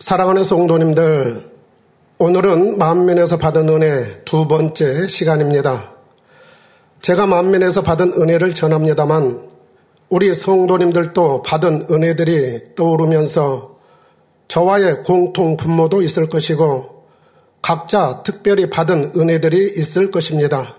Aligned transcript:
사랑하는 0.00 0.44
성도님들, 0.44 1.50
오늘은 2.18 2.78
만면에서 2.78 3.36
받은 3.36 3.68
은혜 3.68 4.14
두 4.24 4.46
번째 4.46 5.08
시간입니다. 5.08 5.92
제가 7.02 7.26
만면에서 7.26 7.82
받은 7.82 8.12
은혜를 8.12 8.54
전합니다만 8.54 9.48
우리 10.08 10.32
성도님들도 10.34 11.42
받은 11.42 11.88
은혜들이 11.90 12.76
떠오르면서 12.76 13.76
저와의 14.46 15.02
공통 15.02 15.56
분모도 15.56 16.00
있을 16.02 16.28
것이고 16.28 17.04
각자 17.60 18.22
특별히 18.22 18.70
받은 18.70 19.14
은혜들이 19.16 19.74
있을 19.78 20.12
것입니다. 20.12 20.76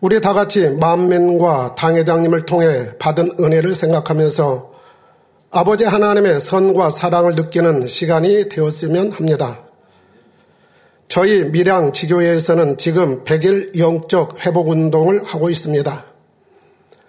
우리 0.00 0.22
다 0.22 0.32
같이 0.32 0.70
만면과 0.70 1.74
당회장님을 1.74 2.46
통해 2.46 2.96
받은 2.98 3.36
은혜를 3.38 3.74
생각하면서 3.74 4.69
아버지 5.52 5.84
하나님의 5.84 6.38
선과 6.38 6.90
사랑을 6.90 7.34
느끼는 7.34 7.88
시간이 7.88 8.48
되었으면 8.48 9.10
합니다. 9.10 9.58
저희 11.08 11.42
밀양 11.42 11.92
지교회에서는 11.92 12.76
지금 12.76 13.24
100일 13.24 13.76
영적 13.76 14.46
회복 14.46 14.68
운동을 14.68 15.24
하고 15.24 15.50
있습니다. 15.50 16.04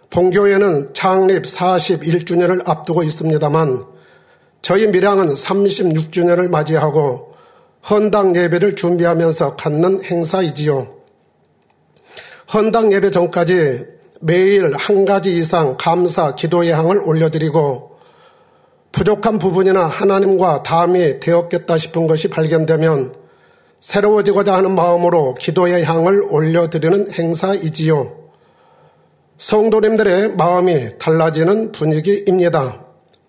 본교회는 0.09 0.95
창립 0.95 1.43
41주년을 1.43 2.67
앞두고 2.67 3.03
있습니다만 3.03 3.85
저희 4.63 4.87
밀양은 4.87 5.35
36주년을 5.35 6.49
맞이하고 6.49 7.35
헌당 7.87 8.35
예배를 8.35 8.75
준비하면서 8.75 9.55
갖는 9.55 10.03
행사이지요. 10.03 10.95
헌당 12.51 12.91
예배 12.91 13.11
전까지 13.11 13.85
매일 14.19 14.75
한 14.75 15.05
가지 15.05 15.31
이상 15.35 15.77
감사 15.77 16.33
기도 16.33 16.65
예항을 16.65 17.03
올려드리고 17.05 17.90
부족한 18.91 19.39
부분이나 19.39 19.85
하나님과 19.85 20.63
담이 20.63 21.19
되었겠다 21.19 21.77
싶은 21.77 22.07
것이 22.07 22.29
발견되면 22.29 23.15
새로워지고자 23.79 24.53
하는 24.53 24.75
마음으로 24.75 25.33
기도의 25.35 25.83
향을 25.83 26.27
올려드리는 26.29 27.11
행사이지요. 27.11 28.21
성도님들의 29.37 30.35
마음이 30.35 30.99
달라지는 30.99 31.71
분위기입니다. 31.71 32.85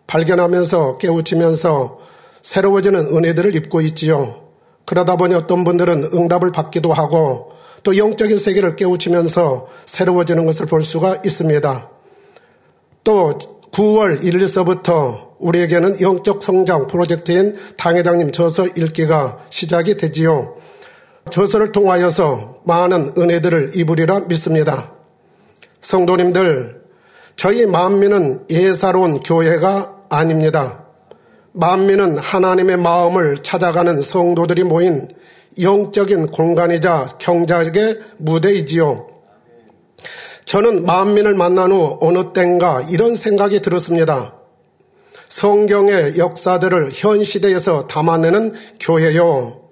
발견하면서 0.06 0.98
깨우치면서 0.98 1.98
새로워지는 2.42 3.06
은혜들을 3.16 3.54
입고 3.56 3.80
있지요. 3.80 4.42
그러다 4.84 5.16
보니 5.16 5.34
어떤 5.34 5.64
분들은 5.64 6.10
응답을 6.12 6.52
받기도 6.52 6.92
하고 6.92 7.52
또 7.82 7.96
영적인 7.96 8.38
세계를 8.38 8.76
깨우치면서 8.76 9.68
새로워지는 9.86 10.44
것을 10.44 10.66
볼 10.66 10.82
수가 10.82 11.22
있습니다. 11.24 11.88
또 13.04 13.38
9월 13.72 14.22
1일서부터 14.22 15.31
우리에게는 15.42 16.00
영적 16.00 16.42
성장 16.42 16.86
프로젝트인 16.86 17.56
당회장님 17.76 18.32
저서 18.32 18.66
읽기가 18.66 19.38
시작이 19.50 19.96
되지요. 19.96 20.56
저서를 21.30 21.72
통하여서 21.72 22.62
많은 22.64 23.12
은혜들을 23.18 23.72
입으리라 23.74 24.20
믿습니다. 24.28 24.92
성도님들, 25.80 26.82
저희 27.36 27.66
만민은 27.66 28.46
예사로운 28.50 29.20
교회가 29.20 30.04
아닙니다. 30.08 30.84
만민은 31.52 32.18
하나님의 32.18 32.78
마음을 32.78 33.38
찾아가는 33.38 34.00
성도들이 34.00 34.64
모인 34.64 35.08
영적인 35.60 36.28
공간이자 36.28 37.08
경작의 37.18 37.98
무대이지요. 38.18 39.08
저는 40.44 40.86
만민을 40.86 41.34
만난 41.34 41.72
후 41.72 41.98
어느 42.00 42.32
땐가 42.32 42.86
이런 42.90 43.14
생각이 43.14 43.60
들었습니다. 43.60 44.34
성경의 45.32 46.18
역사들을 46.18 46.90
현 46.92 47.24
시대에서 47.24 47.86
담아내는 47.86 48.52
교회요. 48.78 49.62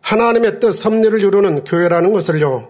하나님의 0.00 0.60
뜻 0.60 0.70
섭리를 0.70 1.18
이루는 1.18 1.64
교회라는 1.64 2.12
것을요. 2.12 2.68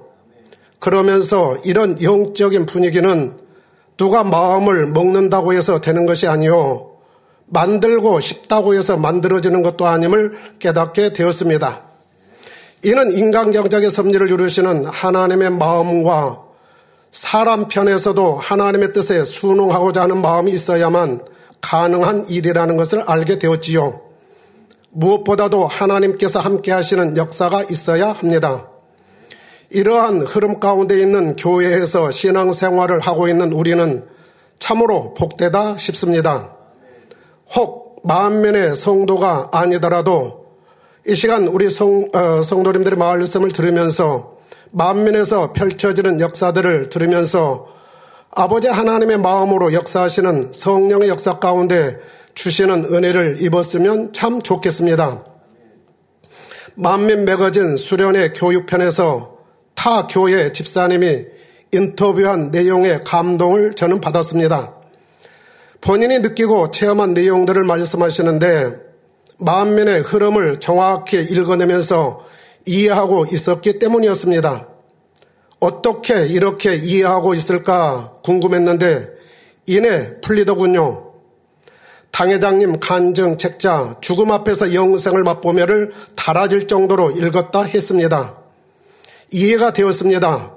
그러면서 0.79 1.59
이런 1.63 2.01
영적인 2.03 2.65
분위기는 2.65 3.37
누가 3.99 4.25
마음을 4.25 4.87
먹는다고 4.87 5.53
해서 5.53 5.83
되는 5.83 6.07
것이 6.07 6.27
아니요. 6.27 6.93
만들고 7.49 8.21
싶다고 8.21 8.75
해서 8.75 8.97
만들어지는 8.97 9.63
것도 9.63 9.87
아님을 9.87 10.33
깨닫게 10.59 11.13
되었습니다. 11.13 11.83
이는 12.83 13.13
인간 13.13 13.53
경작의 13.53 13.91
섭리를 13.91 14.31
이루시는 14.31 14.87
하나님의 14.87 15.51
마음과 15.51 16.41
사람 17.11 17.69
편에서도 17.69 18.39
하나님의 18.39 18.95
뜻에 18.95 19.23
순응하고자 19.23 20.01
하는 20.01 20.23
마음이 20.23 20.51
있어야만 20.53 21.32
가능한 21.63 22.29
일이라는 22.29 22.77
것을 22.77 23.03
알게 23.07 23.39
되었지요. 23.39 24.03
무엇보다도 24.91 25.67
하나님께서 25.67 26.39
함께 26.39 26.71
하시는 26.71 27.17
역사가 27.17 27.65
있어야 27.71 28.13
합니다. 28.13 28.69
이러한 29.71 30.21
흐름 30.23 30.61
가운데 30.61 31.01
있는 31.01 31.35
교회에서 31.37 32.11
신앙생활을 32.11 33.01
하고 33.01 33.29
있는 33.29 33.53
우리는 33.53 34.05
참으로 34.59 35.15
복되다 35.15 35.79
싶습니다. 35.79 36.55
혹 37.57 38.03
만면의 38.05 38.77
성도가 38.77 39.49
아니더라도 39.53 40.43
이 41.07 41.15
시간 41.15 41.49
우리 41.49 41.71
성, 41.71 42.09
어, 42.15 42.43
성도님들의 42.43 42.99
말씀을 42.99 43.51
들으면서 43.51 44.37
만면에서 44.73 45.53
펼쳐지는 45.53 46.21
역사들을 46.21 46.91
들으면서 46.91 47.67
아버지 48.35 48.67
하나님의 48.67 49.19
마음으로 49.19 49.75
역사하시는 49.75 50.53
성령의 50.55 51.11
역사 51.11 51.39
가운데 51.39 51.99
주시는 52.35 52.87
은혜를 52.87 53.43
입었으면 53.43 54.15
참 54.15 54.41
좋겠습니다. 54.41 55.23
만민 56.75 57.27
매거진 57.27 57.77
수련의 57.77 58.33
교육편에서 58.33 59.37
타 59.75 60.07
교회 60.07 60.51
집사님이 60.51 61.27
인터뷰한 61.73 62.51
내용의 62.51 63.03
감동을 63.05 63.75
저는 63.75 64.01
받았습니다. 64.01 64.77
본인이 65.83 66.21
느끼고 66.21 66.71
체험한 66.71 67.13
내용들을 67.13 67.63
말씀하시는데 67.65 68.77
만민의 69.37 70.01
흐름을 70.01 70.59
정확히 70.61 71.19
읽어내면서 71.19 72.25
이해하고 72.65 73.27
있었기 73.31 73.79
때문이었습니다. 73.79 74.72
어떻게 75.63 76.27
이렇게 76.27 76.75
이해하고 76.75 77.35
있을까 77.35 78.17
궁금했는데 78.25 79.09
이내 79.67 80.21
풀리더군요. 80.21 81.13
당회장님 82.11 82.81
간증 82.81 83.39
책자 83.39 83.97
죽음 84.01 84.33
앞에서 84.33 84.75
영생을 84.75 85.23
맛보며를 85.23 85.93
달아질 86.17 86.67
정도로 86.67 87.13
읽었다 87.13 87.63
했습니다. 87.63 88.39
이해가 89.31 89.73
되었습니다. 89.73 90.53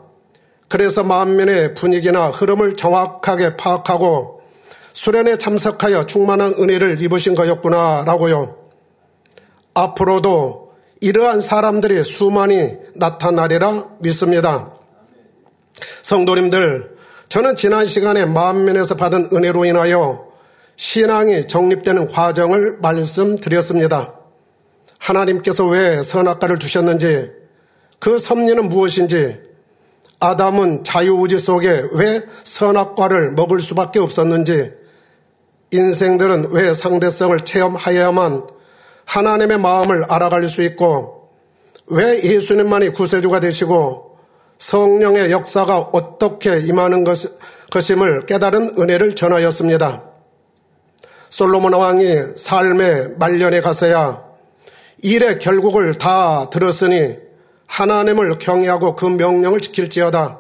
그래서 0.68 1.04
만면의 1.04 1.76
분위기나 1.76 2.30
흐름을 2.30 2.76
정확하게 2.76 3.58
파악하고 3.58 4.42
수련에 4.94 5.38
참석하여 5.38 6.08
충만한 6.08 6.56
은혜를 6.58 7.00
입으신 7.04 7.36
거였구나라고요. 7.36 8.58
앞으로도 9.76 10.72
이러한 11.00 11.42
사람들이 11.42 12.04
수많이 12.04 12.76
나타나리라 12.96 13.86
믿습니다. 14.00 14.76
성도님들, 16.02 16.96
저는 17.30 17.56
지난 17.56 17.86
시간에 17.86 18.26
마음면에서 18.26 18.96
받은 18.96 19.30
은혜로 19.34 19.66
인하여 19.66 20.28
신앙이 20.76 21.48
정립되는 21.48 22.08
과정을 22.10 22.78
말씀드렸습니다. 22.82 24.14
하나님께서 25.00 25.66
왜 25.66 26.04
선악과를 26.04 26.60
두셨는지, 26.60 27.32
그 28.00 28.20
섭리는 28.20 28.70
무엇인지, 28.70 29.42
아담은 30.20 30.84
자유우지 30.84 31.40
속에 31.40 31.84
왜 31.94 32.24
선악과를 32.44 33.32
먹을 33.32 33.60
수밖에 33.60 34.00
없었는지, 34.00 34.74
인생들은 35.72 36.52
왜 36.52 36.74
상대성을 36.74 37.38
체험하여야만 37.42 38.48
하나님의 39.06 39.60
마음을 39.60 40.06
알아갈 40.06 40.48
수 40.48 40.64
있고, 40.64 41.30
왜 41.88 42.24
예수님만이 42.24 42.90
구세주가 42.90 43.40
되시고, 43.40 44.05
성령의 44.58 45.32
역사가 45.32 45.80
어떻게 45.92 46.60
임하는 46.60 47.04
것, 47.04 47.18
것임을 47.70 48.26
깨달은 48.26 48.76
은혜를 48.78 49.16
전하였습니다. 49.16 50.04
솔로몬 51.30 51.74
왕이 51.74 52.38
삶의 52.38 53.16
말년에 53.20 53.62
가서야 53.62 54.24
일의 55.02 55.40
결국을 55.40 55.96
다 55.96 56.50
들었으니 56.50 57.18
하나님을 57.68 58.38
경외하고 58.38 58.96
그 58.96 59.06
명령을 59.06 59.60
지킬지어다. 59.60 60.40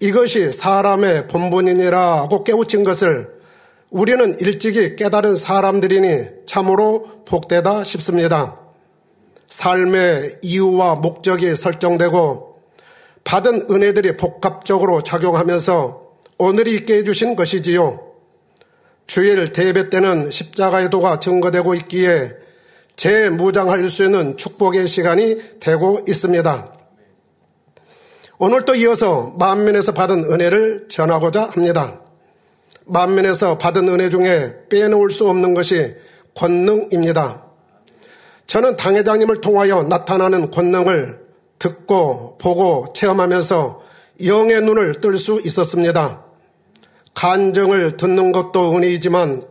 이것이 0.00 0.52
사람의 0.52 1.28
본분이니라고 1.28 2.44
깨우친 2.44 2.84
것을 2.84 3.40
우리는 3.90 4.36
일찍이 4.40 4.96
깨달은 4.96 5.36
사람들이니 5.36 6.26
참으로 6.46 7.22
복되다 7.24 7.84
싶습니다. 7.84 8.58
삶의 9.48 10.38
이유와 10.42 10.96
목적이 10.96 11.56
설정되고 11.56 12.49
받은 13.30 13.68
은혜들이 13.70 14.16
복합적으로 14.16 15.04
작용하면서 15.04 16.02
오늘이 16.38 16.74
있게 16.74 16.96
해주신 16.96 17.36
것이지요. 17.36 18.00
주일 19.06 19.52
대배 19.52 19.88
때는 19.88 20.32
십자가의 20.32 20.90
도가 20.90 21.20
증거되고 21.20 21.76
있기에 21.76 22.32
재무장할 22.96 23.88
수 23.88 24.04
있는 24.04 24.36
축복의 24.36 24.88
시간이 24.88 25.60
되고 25.60 26.00
있습니다. 26.08 26.74
오늘 28.38 28.64
또 28.64 28.74
이어서 28.74 29.32
만면에서 29.38 29.94
받은 29.94 30.24
은혜를 30.24 30.88
전하고자 30.88 31.50
합니다. 31.52 32.00
만면에서 32.84 33.58
받은 33.58 33.86
은혜 33.86 34.10
중에 34.10 34.56
빼놓을 34.68 35.12
수 35.12 35.28
없는 35.28 35.54
것이 35.54 35.94
권능입니다. 36.34 37.44
저는 38.48 38.76
당회장님을 38.76 39.40
통하여 39.40 39.84
나타나는 39.84 40.50
권능을 40.50 41.29
듣고 41.60 42.38
보고 42.38 42.92
체험하면서 42.92 43.82
영의 44.24 44.60
눈을 44.62 45.00
뜰 45.00 45.16
수 45.16 45.40
있었습니다. 45.44 46.24
간증을 47.14 47.96
듣는 47.96 48.32
것도 48.32 48.76
은혜이지만 48.76 49.46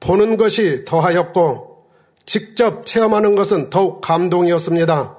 보는 0.00 0.36
것이 0.36 0.84
더하였고 0.84 1.84
직접 2.26 2.84
체험하는 2.84 3.34
것은 3.34 3.70
더욱 3.70 4.00
감동이었습니다. 4.00 5.16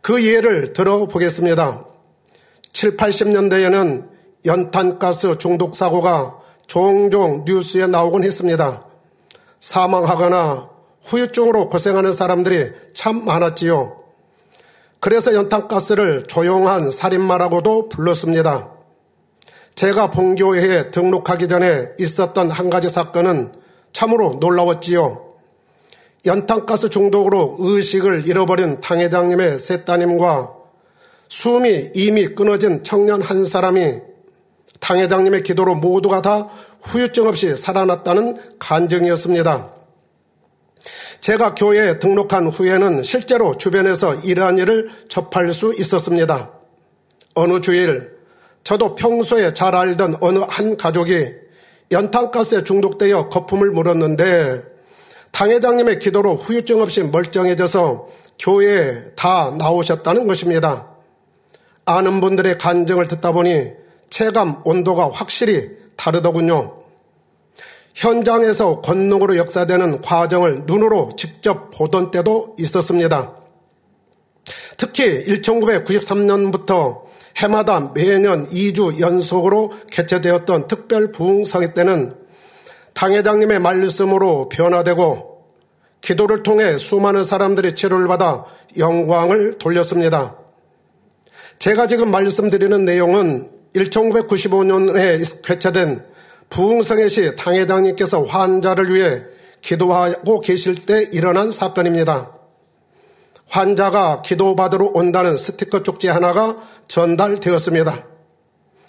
그 0.00 0.24
예를 0.24 0.72
들어보겠습니다. 0.72 1.84
7, 2.72 2.96
80년대에는 2.96 4.08
연탄가스 4.46 5.38
중독 5.38 5.74
사고가 5.74 6.38
종종 6.66 7.44
뉴스에 7.44 7.86
나오곤 7.86 8.24
했습니다. 8.24 8.86
사망하거나 9.58 10.70
후유증으로 11.04 11.68
고생하는 11.68 12.12
사람들이 12.12 12.70
참 12.94 13.24
많았지요. 13.24 13.99
그래서 15.00 15.34
연탄가스를 15.34 16.26
조용한 16.26 16.90
살인마라고도 16.90 17.88
불렀습니다. 17.88 18.70
제가 19.74 20.10
본교회에 20.10 20.90
등록하기 20.90 21.48
전에 21.48 21.88
있었던 21.98 22.50
한 22.50 22.68
가지 22.68 22.90
사건은 22.90 23.52
참으로 23.94 24.36
놀라웠지요. 24.40 25.30
연탄가스 26.26 26.90
중독으로 26.90 27.56
의식을 27.58 28.26
잃어버린 28.26 28.80
당회장님의 28.82 29.58
세 29.58 29.84
따님과 29.84 30.52
숨이 31.28 31.92
이미 31.94 32.26
끊어진 32.34 32.84
청년 32.84 33.22
한 33.22 33.46
사람이 33.46 34.00
당회장님의 34.80 35.44
기도로 35.44 35.76
모두가 35.76 36.20
다 36.20 36.50
후유증 36.82 37.26
없이 37.26 37.56
살아났다는 37.56 38.36
간증이었습니다. 38.58 39.79
제가 41.20 41.54
교회에 41.54 41.98
등록한 41.98 42.48
후에는 42.48 43.02
실제로 43.02 43.56
주변에서 43.56 44.14
이러한 44.16 44.58
일을 44.58 44.90
접할 45.08 45.52
수 45.52 45.74
있었습니다. 45.78 46.50
어느 47.34 47.60
주일 47.60 48.18
저도 48.64 48.94
평소에 48.94 49.54
잘 49.54 49.74
알던 49.74 50.16
어느 50.20 50.38
한 50.40 50.76
가족이 50.76 51.32
연탄가스에 51.92 52.64
중독되어 52.64 53.28
거품을 53.28 53.70
물었는데 53.70 54.62
당회장님의 55.32 55.98
기도로 55.98 56.36
후유증 56.36 56.80
없이 56.80 57.02
멀쩡해져서 57.02 58.08
교회에 58.38 59.12
다 59.16 59.54
나오셨다는 59.56 60.26
것입니다. 60.26 60.88
아는 61.84 62.20
분들의 62.20 62.58
간증을 62.58 63.08
듣다 63.08 63.32
보니 63.32 63.72
체감 64.08 64.62
온도가 64.64 65.10
확실히 65.12 65.70
다르더군요. 65.96 66.79
현장에서 67.94 68.80
권능으로 68.80 69.36
역사되는 69.36 70.00
과정을 70.00 70.62
눈으로 70.66 71.10
직접 71.16 71.70
보던 71.70 72.10
때도 72.10 72.56
있었습니다. 72.58 73.34
특히 74.76 75.24
1993년부터 75.26 77.02
해마다 77.36 77.92
매년 77.94 78.46
2주 78.48 79.00
연속으로 79.00 79.72
개최되었던 79.90 80.68
특별 80.68 81.12
부흥성회 81.12 81.74
때는 81.74 82.14
당회장님의 82.94 83.60
말씀으로 83.60 84.48
변화되고 84.48 85.30
기도를 86.00 86.42
통해 86.42 86.76
수많은 86.76 87.24
사람들이 87.24 87.74
치료를 87.74 88.08
받아 88.08 88.44
영광을 88.76 89.58
돌렸습니다. 89.58 90.36
제가 91.58 91.86
지금 91.86 92.10
말씀드리는 92.10 92.84
내용은 92.84 93.50
1995년에 93.74 95.42
개최된 95.42 96.09
부흥성회 96.50 97.08
시 97.08 97.36
당회장님께서 97.36 98.22
환자를 98.22 98.94
위해 98.94 99.22
기도하고 99.60 100.40
계실 100.40 100.74
때 100.84 101.08
일어난 101.12 101.50
사건입니다. 101.50 102.32
환자가 103.48 104.22
기도받으러 104.22 104.90
온다는 104.94 105.36
스티커 105.36 105.82
쪽지 105.82 106.08
하나가 106.08 106.56
전달되었습니다. 106.88 108.06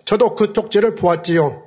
저도 0.05 0.35
그 0.35 0.53
쪽지를 0.53 0.95
보았지요. 0.95 1.63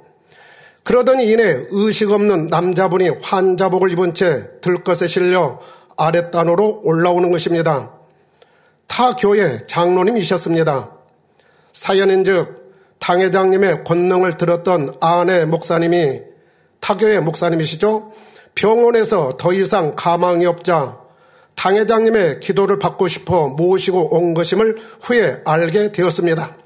그러더니 0.83 1.31
이내 1.31 1.67
의식 1.71 2.11
없는 2.11 2.49
남자분이 2.49 3.09
환자복을 3.23 3.91
입은 3.93 4.15
채 4.15 4.49
들것에 4.61 5.07
실려 5.07 5.61
아랫단으로 5.97 6.83
올라오는 6.85 7.31
것입니다. 7.31 7.93
타 8.87 9.17
교회 9.17 9.67
장로님이셨습니다. 9.67 10.91
사연인 11.73 12.25
즉 12.25 12.64
당회장님의 13.05 13.85
권능을 13.85 14.39
들었던 14.39 14.97
아내 14.99 15.45
목사님이 15.45 16.23
타교의 16.81 17.21
목사님이시죠. 17.21 18.13
병원에서 18.55 19.37
더 19.37 19.53
이상 19.53 19.95
가망이 19.95 20.47
없자 20.47 20.99
당회장님의 21.55 22.41
기도를 22.41 22.79
받고 22.79 23.07
싶어 23.09 23.49
모시고 23.49 24.17
온 24.17 24.33
것임을 24.33 24.79
후에 25.03 25.43
알게 25.45 25.93
되었습니다. 25.93 26.57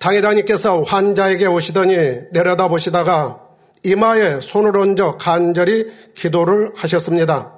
당회장님께서 0.00 0.82
환자에게 0.82 1.46
오시더니 1.46 1.96
내려다 2.32 2.66
보시다가 2.66 3.40
이마에 3.84 4.40
손을 4.40 4.76
얹어 4.76 5.16
간절히 5.16 5.92
기도를 6.16 6.72
하셨습니다. 6.74 7.52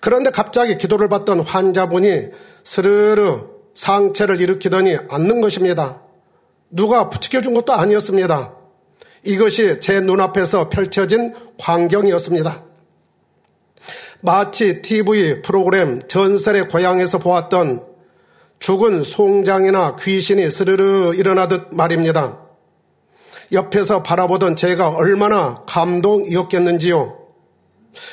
그런데 0.00 0.30
갑자기 0.30 0.78
기도를 0.78 1.10
받던 1.10 1.40
환자분이 1.40 2.28
스르르 2.62 3.42
상체를 3.74 4.40
일으키더니 4.40 4.96
앉는 5.10 5.42
것입니다. 5.42 6.03
누가 6.70 7.08
부추겨준 7.08 7.54
것도 7.54 7.72
아니었습니다. 7.72 8.54
이것이 9.24 9.80
제 9.80 10.00
눈앞에서 10.00 10.68
펼쳐진 10.68 11.34
광경이었습니다. 11.58 12.62
마치 14.20 14.80
TV 14.82 15.42
프로그램 15.42 16.00
전설의 16.08 16.68
고향에서 16.68 17.18
보았던 17.18 17.84
죽은 18.58 19.02
송장이나 19.02 19.96
귀신이 19.96 20.50
스르르 20.50 21.14
일어나듯 21.14 21.74
말입니다. 21.74 22.40
옆에서 23.52 24.02
바라보던 24.02 24.56
제가 24.56 24.88
얼마나 24.88 25.62
감동이었겠는지요. 25.66 27.18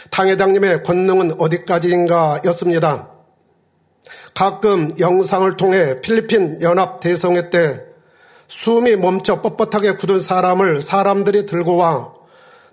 당회장님의 0.10 0.84
권능은 0.84 1.40
어디까지인가 1.40 2.42
였습니다. 2.46 3.10
가끔 4.34 4.90
영상을 5.00 5.56
통해 5.58 6.02
필리핀 6.02 6.62
연합 6.62 7.00
대성회 7.00 7.50
때 7.50 7.91
숨이 8.52 8.98
멈춰 8.98 9.42
뻣뻣하게 9.42 9.98
굳은 9.98 10.20
사람을 10.20 10.82
사람들이 10.82 11.46
들고 11.46 11.78
와 11.78 12.14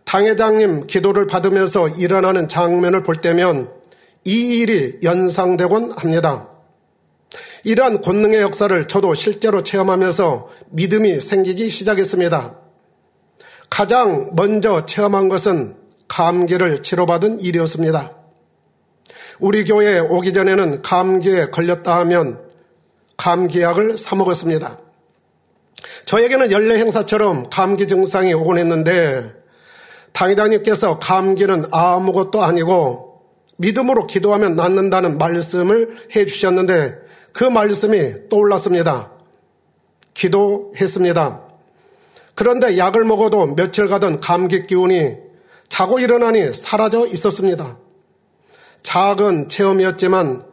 당회장님 0.05 0.89
기도를 0.89 1.29
받으면서 1.29 1.89
일어나는 1.89 2.49
장면을 2.49 3.05
볼 3.05 3.15
때면 3.15 3.71
이 4.25 4.59
일이 4.59 4.99
연상되곤 5.05 5.93
합니다. 5.93 6.49
이러한 7.63 8.01
권능의 8.01 8.41
역사를 8.41 8.89
저도 8.89 9.15
실제로 9.15 9.63
체험하면서 9.63 10.49
믿음이 10.71 11.21
생기기 11.21 11.69
시작했습니다. 11.69 12.57
가장 13.71 14.33
먼저 14.35 14.85
체험한 14.85 15.29
것은 15.29 15.77
감기를 16.09 16.83
치료받은 16.83 17.39
일이었습니다. 17.39 18.17
우리 19.39 19.65
교회에 19.65 20.01
오기 20.01 20.33
전에는 20.33 20.83
감기에 20.83 21.51
걸렸다 21.51 21.99
하면 21.99 22.41
감기약을 23.17 23.97
사먹었습니다. 23.97 24.88
저에게는 26.05 26.51
연례 26.51 26.79
행사처럼 26.79 27.51
감기 27.51 27.87
증상이 27.87 28.35
오곤 28.35 28.59
했는데 28.59 29.35
당회장님께서 30.13 30.99
감기는 30.99 31.67
아무것도 31.71 32.43
아니고 32.43 33.23
믿음으로 33.57 34.07
기도하면 34.07 34.57
낫는다는 34.57 35.19
말씀을 35.19 35.97
해 36.15 36.25
주셨는데 36.25 36.95
그 37.33 37.45
말씀이 37.45 38.29
떠올랐습니다. 38.29 39.13
기도했습니다. 40.15 41.43
그런데 42.35 42.79
약을 42.79 43.05
먹어도 43.05 43.55
며칠 43.55 43.89
가던 43.89 44.21
감기 44.21 44.65
기운이 44.65 45.17
자고 45.69 45.99
일어나니 45.99 46.53
사라져 46.53 47.07
있었습니다. 47.07 47.79
작은 48.83 49.49
체험이었지만 49.49 50.45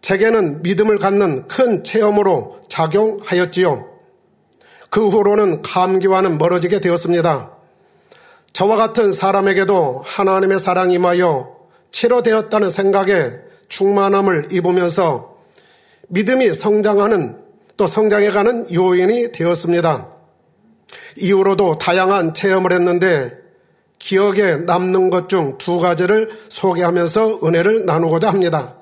제게는 0.00 0.62
믿음을 0.62 0.98
갖는 0.98 1.48
큰 1.48 1.82
체험으로 1.82 2.60
작용하였지요. 2.68 3.89
그 4.90 5.08
후로는 5.08 5.62
감기와는 5.62 6.38
멀어지게 6.38 6.80
되었습니다. 6.80 7.50
저와 8.52 8.76
같은 8.76 9.12
사람에게도 9.12 10.02
하나님의 10.04 10.58
사랑이 10.58 10.94
임하여 10.94 11.56
치료되었다는 11.92 12.70
생각에 12.70 13.32
충만함을 13.68 14.48
입으면서 14.50 15.36
믿음이 16.08 16.54
성장하는 16.54 17.38
또 17.76 17.86
성장해가는 17.86 18.74
요인이 18.74 19.32
되었습니다. 19.32 20.08
이후로도 21.16 21.78
다양한 21.78 22.34
체험을 22.34 22.72
했는데 22.72 23.38
기억에 24.00 24.56
남는 24.56 25.10
것 25.10 25.28
중 25.28 25.56
두 25.58 25.78
가지를 25.78 26.30
소개하면서 26.48 27.40
은혜를 27.44 27.86
나누고자 27.86 28.28
합니다. 28.28 28.74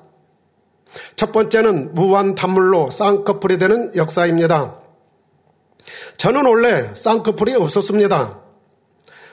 첫 1.15 1.31
번째는 1.31 1.93
무한 1.93 2.33
단물로 2.33 2.89
쌍꺼풀이 2.89 3.59
되는 3.59 3.95
역사입니다. 3.95 4.79
저는 6.19 6.45
원래 6.45 6.93
쌍꺼풀이 6.95 7.55
없었습니다. 7.55 8.39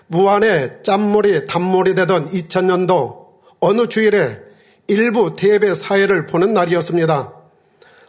무한의 0.06 0.84
짠물이 0.84 1.46
단물이 1.46 1.96
되던 1.96 2.28
2000년도 2.28 3.26
어느 3.58 3.88
주일에 3.88 4.38
일부 4.86 5.34
대배 5.34 5.74
사회를 5.74 6.26
보는 6.26 6.54
날이었습니다. 6.54 7.32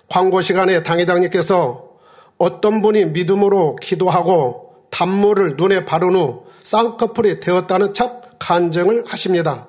광고 0.10 0.42
시간에 0.42 0.84
당회장님께서 0.84 1.90
어떤 2.38 2.84
분이 2.84 3.06
믿음으로 3.06 3.78
기도하고 3.78 4.76
단물을 4.92 5.56
눈에 5.58 5.84
바른 5.84 6.16
후 6.16 6.46
쌍꺼풀이 6.62 7.40
되었다는 7.40 7.96
척 7.96 8.38
간증을 8.38 9.06
하십니다. 9.08 9.68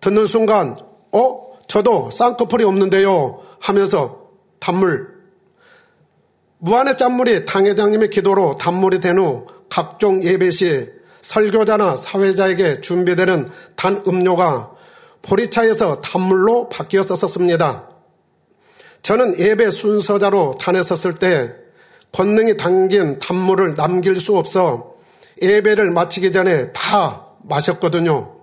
듣는 0.00 0.26
순간, 0.26 0.76
어? 1.10 1.54
저도 1.68 2.10
쌍꺼풀이 2.10 2.64
없는데요. 2.64 3.40
하면서 3.60 4.28
단물. 4.60 5.13
무한의 6.64 6.96
짠물이 6.96 7.44
당회장님의 7.44 8.08
기도로 8.08 8.56
단물이 8.56 9.00
된 9.00 9.18
후 9.18 9.46
각종 9.68 10.22
예배 10.22 10.50
시 10.50 10.88
설교자나 11.20 11.96
사회자에게 11.96 12.80
준비되는 12.80 13.50
단 13.76 14.02
음료가 14.08 14.70
보리차에서 15.20 16.00
단물로 16.00 16.70
바뀌었었습니다. 16.70 17.90
저는 19.02 19.38
예배 19.38 19.70
순서자로 19.72 20.56
단에 20.58 20.82
섰을 20.82 21.18
때 21.18 21.52
권능이 22.12 22.56
담긴 22.56 23.18
단물을 23.18 23.74
남길 23.74 24.16
수 24.16 24.38
없어 24.38 24.94
예배를 25.42 25.90
마치기 25.90 26.32
전에 26.32 26.72
다 26.72 27.26
마셨거든요. 27.42 28.36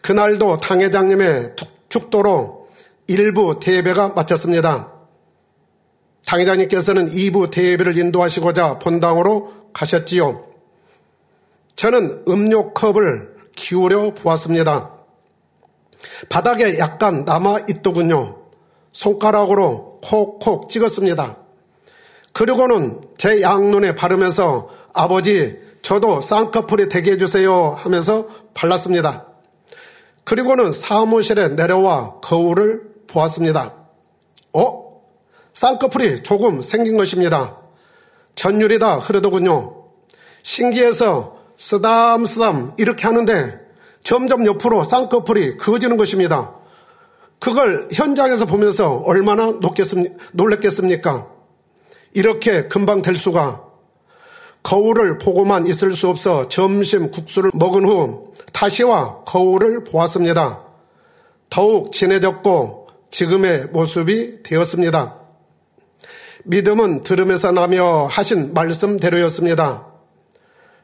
그날도 0.00 0.58
당회장님의 0.58 1.56
축도로 1.88 2.68
일부 3.08 3.58
대예배가 3.58 4.10
마쳤습니다. 4.10 4.99
당회장님께서는 6.26 7.10
2부 7.10 7.50
대예배를 7.50 7.96
인도하시고자 7.96 8.78
본당으로 8.78 9.52
가셨지요. 9.72 10.46
저는 11.76 12.24
음료 12.28 12.72
컵을 12.72 13.34
기울여 13.56 14.14
보았습니다. 14.14 14.92
바닥에 16.28 16.78
약간 16.78 17.24
남아 17.24 17.60
있더군요. 17.70 18.38
손가락으로 18.92 20.00
콕콕 20.02 20.68
찍었습니다. 20.68 21.36
그리고는 22.32 23.00
제 23.16 23.40
양눈에 23.40 23.94
바르면서 23.94 24.68
아버지, 24.92 25.58
저도 25.82 26.20
쌍꺼풀이 26.20 26.88
되게 26.88 27.12
해주세요 27.12 27.74
하면서 27.78 28.28
발랐습니다. 28.54 29.26
그리고는 30.24 30.72
사무실에 30.72 31.48
내려와 31.48 32.20
거울을 32.20 32.82
보았습니다. 33.06 33.74
어? 34.52 34.79
쌍꺼풀이 35.60 36.22
조금 36.22 36.62
생긴 36.62 36.96
것입니다. 36.96 37.58
전율이 38.34 38.78
다 38.78 38.96
흐르더군요. 38.96 39.88
신기해서 40.42 41.36
쓰담쓰담 41.58 42.76
이렇게 42.78 43.06
하는데 43.06 43.60
점점 44.02 44.46
옆으로 44.46 44.84
쌍꺼풀이 44.84 45.58
그어지는 45.58 45.98
것입니다. 45.98 46.54
그걸 47.38 47.90
현장에서 47.92 48.46
보면서 48.46 49.02
얼마나 49.04 49.52
놀랬겠습니까? 50.32 51.28
이렇게 52.14 52.66
금방 52.66 53.02
될 53.02 53.14
수가 53.14 53.62
거울을 54.62 55.18
보고만 55.18 55.66
있을 55.66 55.92
수 55.92 56.08
없어 56.08 56.48
점심 56.48 57.10
국수를 57.10 57.50
먹은 57.52 57.84
후 57.84 58.32
다시와 58.54 59.24
거울을 59.24 59.84
보았습니다. 59.84 60.64
더욱 61.50 61.92
진해졌고 61.92 62.88
지금의 63.10 63.66
모습이 63.72 64.42
되었습니다. 64.42 65.19
믿음은 66.44 67.02
들음에서 67.02 67.52
나며 67.52 68.06
하신 68.06 68.54
말씀대로였습니다. 68.54 69.86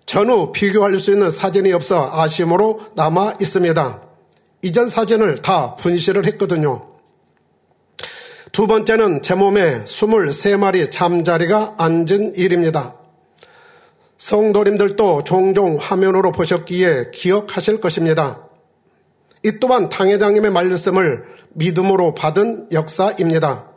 전후 0.05 0.53
비교할 0.53 0.99
수 0.99 1.11
있는 1.11 1.31
사진이 1.31 1.73
없어 1.73 2.11
아쉬움으로 2.13 2.81
남아 2.95 3.35
있습니다. 3.41 4.03
이전 4.63 4.89
사진을 4.89 5.43
다 5.43 5.75
분실을 5.77 6.27
했거든요. 6.27 6.97
두 8.53 8.67
번째는 8.67 9.23
제 9.23 9.35
몸에 9.35 9.85
23마리 9.85 10.91
잠자리가 10.91 11.75
앉은 11.79 12.37
일입니다. 12.37 12.95
성도님들도 14.17 15.25
종종 15.25 15.77
화면으로 15.77 16.33
보셨기에 16.33 17.11
기억하실 17.13 17.81
것입니다. 17.81 18.41
이 19.45 19.59
또한 19.61 19.89
당회장님의 19.89 20.51
말씀을 20.53 21.25
믿음으로 21.53 22.15
받은 22.15 22.69
역사입니다. 22.73 23.76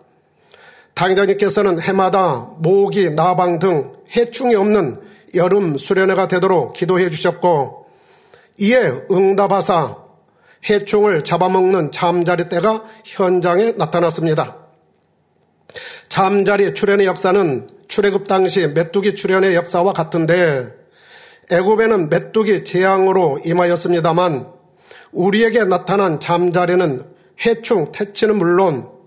당회장님께서는 0.99 1.79
해마다 1.79 2.49
모기, 2.57 3.09
나방 3.09 3.59
등 3.59 3.93
해충이 4.13 4.53
없는 4.55 4.99
여름 5.33 5.77
수련회가 5.77 6.27
되도록 6.27 6.73
기도해 6.73 7.09
주셨고 7.09 7.85
이에 8.57 8.91
응답하사 9.09 9.97
해충을 10.69 11.23
잡아먹는 11.23 11.93
잠자리 11.93 12.49
때가 12.49 12.83
현장에 13.05 13.71
나타났습니다. 13.77 14.57
잠자리 16.09 16.73
출현의 16.73 17.05
역사는 17.05 17.69
출애굽 17.87 18.27
당시 18.27 18.67
메뚜기 18.67 19.15
출현의 19.15 19.55
역사와 19.55 19.93
같은데 19.93 20.67
애굽에는 21.49 22.09
메뚜기 22.09 22.65
재앙으로 22.65 23.39
임하였습니다만 23.45 24.47
우리에게 25.13 25.63
나타난 25.63 26.19
잠자리는 26.19 27.05
해충, 27.45 27.93
퇴치는 27.93 28.35
물론 28.35 28.98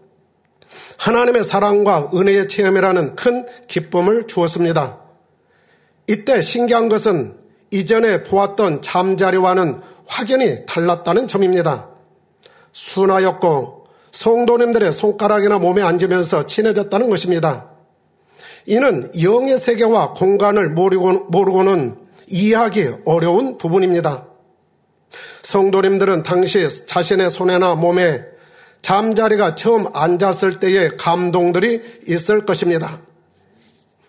하나님의 1.02 1.42
사랑과 1.42 2.12
은혜의 2.14 2.46
체험이라는 2.46 3.16
큰 3.16 3.44
기쁨을 3.66 4.28
주었습니다. 4.28 5.00
이때 6.06 6.40
신기한 6.40 6.88
것은 6.88 7.34
이전에 7.72 8.22
보았던 8.22 8.82
잠자리와는 8.82 9.80
확연히 10.06 10.64
달랐다는 10.64 11.26
점입니다. 11.26 11.88
순하였고 12.70 13.86
성도님들의 14.12 14.92
손가락이나 14.92 15.58
몸에 15.58 15.82
앉으면서 15.82 16.46
친해졌다는 16.46 17.10
것입니다. 17.10 17.70
이는 18.66 19.10
영의 19.20 19.58
세계와 19.58 20.12
공간을 20.12 20.70
모르고, 20.70 21.62
는 21.64 21.96
이해하기 22.28 22.98
어려운 23.06 23.58
부분입니다. 23.58 24.28
성도님들은 25.42 26.22
당시 26.22 26.68
자신의 26.86 27.30
손에나 27.30 27.74
몸에 27.74 28.31
잠자리가 28.82 29.54
처음 29.54 29.86
앉았을 29.92 30.58
때의 30.58 30.96
감동들이 30.96 32.00
있을 32.08 32.44
것입니다. 32.44 33.00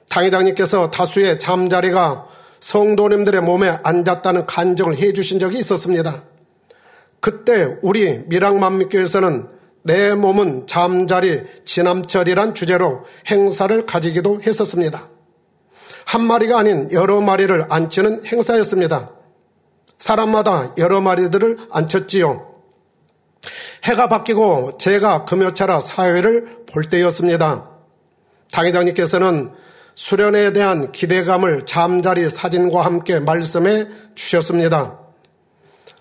당회장님께서 0.09 0.91
다수의 0.91 1.39
잠자리가 1.39 2.27
성도님들의 2.59 3.41
몸에 3.41 3.79
앉았다는 3.83 4.45
간정을 4.45 4.97
해 4.97 5.13
주신 5.13 5.39
적이 5.39 5.59
있었습니다. 5.59 6.23
그때 7.19 7.77
우리 7.81 8.23
미랑만미교에서는 8.27 9.47
내 9.83 10.13
몸은 10.13 10.65
잠자리 10.65 11.43
지남철이란 11.65 12.53
주제로 12.53 13.05
행사를 13.27 13.85
가지기도 13.85 14.41
했었습니다. 14.41 15.09
한 16.05 16.21
마리가 16.21 16.59
아닌 16.59 16.91
여러 16.91 17.21
마리를 17.21 17.65
앉히는 17.69 18.25
행사였습니다. 18.25 19.11
사람마다 19.97 20.73
여러 20.77 21.01
마리들을 21.01 21.57
앉혔지요. 21.69 22.52
해가 23.83 24.07
바뀌고 24.07 24.77
제가 24.77 25.25
금요차라 25.25 25.81
사회를 25.81 26.65
볼 26.71 26.83
때였습니다. 26.85 27.69
당회장님께서는 28.51 29.51
수련에 29.95 30.53
대한 30.53 30.91
기대감을 30.91 31.65
잠자리 31.65 32.29
사진과 32.29 32.83
함께 32.83 33.19
말씀해 33.19 33.87
주셨습니다. 34.15 34.99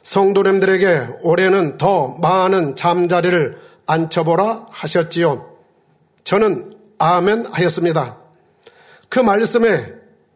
성도님들에게 0.02 1.18
올해는 1.22 1.76
더 1.78 2.08
많은 2.20 2.76
잠자리를 2.76 3.58
앉혀보라 3.86 4.66
하셨지요. 4.70 5.56
저는 6.24 6.76
아멘 6.98 7.46
하였습니다. 7.46 8.18
그 9.08 9.18
말씀에 9.18 9.92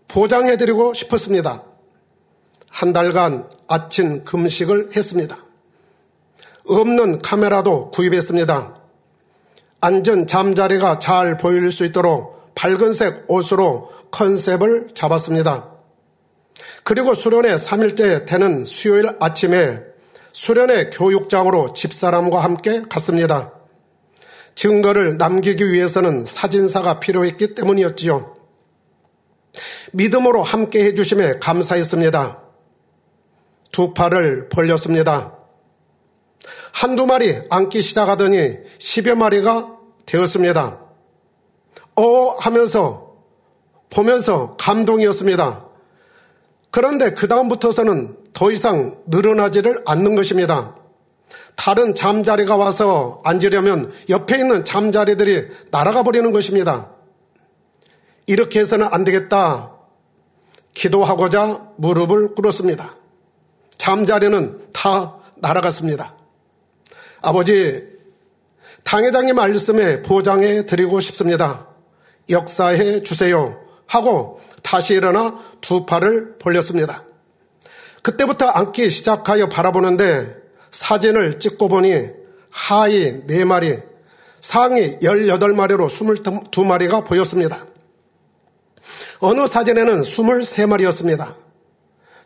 보장해드리고 0.08 0.94
싶었습니다. 0.94 1.62
한 2.68 2.92
달간 2.92 3.48
아침 3.68 4.24
금식을 4.24 4.90
했습니다. 4.94 5.45
없는 6.68 7.20
카메라도 7.20 7.90
구입했습니다. 7.90 8.74
앉은 9.80 10.26
잠자리가 10.26 10.98
잘 10.98 11.36
보일 11.36 11.70
수 11.70 11.84
있도록 11.84 12.54
밝은색 12.54 13.24
옷으로 13.28 13.90
컨셉을 14.10 14.88
잡았습니다. 14.94 15.70
그리고 16.82 17.14
수련회 17.14 17.56
3일째 17.56 18.26
되는 18.26 18.64
수요일 18.64 19.10
아침에 19.20 19.80
수련회 20.32 20.90
교육장으로 20.90 21.72
집사람과 21.72 22.42
함께 22.42 22.82
갔습니다. 22.88 23.52
증거를 24.54 25.18
남기기 25.18 25.70
위해서는 25.70 26.24
사진사가 26.24 26.98
필요했기 27.00 27.54
때문이었지요. 27.54 28.36
믿음으로 29.92 30.42
함께 30.42 30.84
해주심에 30.84 31.38
감사했습니다. 31.38 32.42
두 33.70 33.92
팔을 33.92 34.48
벌렸습니다. 34.48 35.35
한두 36.76 37.06
마리 37.06 37.40
앉기 37.48 37.80
시작하더니 37.80 38.58
10여 38.78 39.14
마리가 39.14 39.78
되었습니다. 40.04 40.78
어 41.94 42.28
하면서 42.38 43.14
보면서 43.88 44.56
감동이었습니다. 44.58 45.64
그런데 46.70 47.14
그다음부터서는 47.14 48.18
더 48.34 48.50
이상 48.50 48.98
늘어나지를 49.06 49.84
않는 49.86 50.16
것입니다. 50.16 50.76
다른 51.54 51.94
잠자리가 51.94 52.58
와서 52.58 53.22
앉으려면 53.24 53.90
옆에 54.10 54.36
있는 54.36 54.62
잠자리들이 54.62 55.48
날아가 55.70 56.02
버리는 56.02 56.30
것입니다. 56.30 56.90
이렇게 58.26 58.60
해서는 58.60 58.88
안 58.90 59.02
되겠다. 59.04 59.72
기도하고자 60.74 61.68
무릎을 61.78 62.34
꿇었습니다. 62.34 62.96
잠자리는 63.78 64.72
다 64.74 65.16
날아갔습니다. 65.36 66.15
아버지, 67.26 67.82
당회장님 68.84 69.34
말씀에 69.34 70.00
보장해 70.02 70.64
드리고 70.64 71.00
싶습니다. 71.00 71.66
역사해 72.30 73.02
주세요. 73.02 73.60
하고 73.88 74.40
다시 74.62 74.94
일어나 74.94 75.36
두 75.60 75.86
팔을 75.86 76.38
벌렸습니다. 76.38 77.02
그때부터 78.02 78.46
앉기 78.46 78.90
시작하여 78.90 79.48
바라보는데 79.48 80.36
사진을 80.70 81.40
찍고 81.40 81.66
보니 81.66 82.10
하이 82.48 83.26
4마리, 83.26 83.82
상이 84.40 85.00
18마리로 85.00 85.88
22마리가 85.88 87.04
보였습니다. 87.04 87.66
어느 89.18 89.48
사진에는 89.48 90.02
23마리였습니다. 90.02 91.34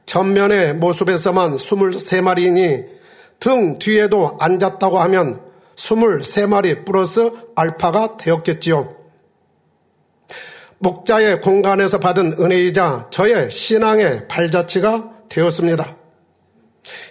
전면의 0.04 0.74
모습에서만 0.74 1.56
23마리이니 1.56 2.99
등 3.40 3.78
뒤에도 3.78 4.36
앉았다고 4.38 5.00
하면 5.00 5.40
23마리 5.74 6.84
플러스 6.84 7.30
알파가 7.54 8.18
되었겠지요. 8.18 8.96
목자의 10.78 11.40
공간에서 11.40 11.98
받은 11.98 12.36
은혜이자 12.38 13.08
저의 13.10 13.50
신앙의 13.50 14.28
발자취가 14.28 15.10
되었습니다. 15.28 15.96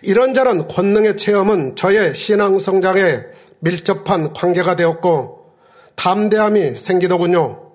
이런저런 0.02 0.68
권능의 0.68 1.18
체험은 1.18 1.76
저의 1.76 2.14
신앙 2.16 2.58
성장에 2.58 3.22
밀접한 3.60 4.34
관계가 4.34 4.76
되었고 4.76 5.54
담대함이 5.96 6.78
생기더군요. 6.78 7.72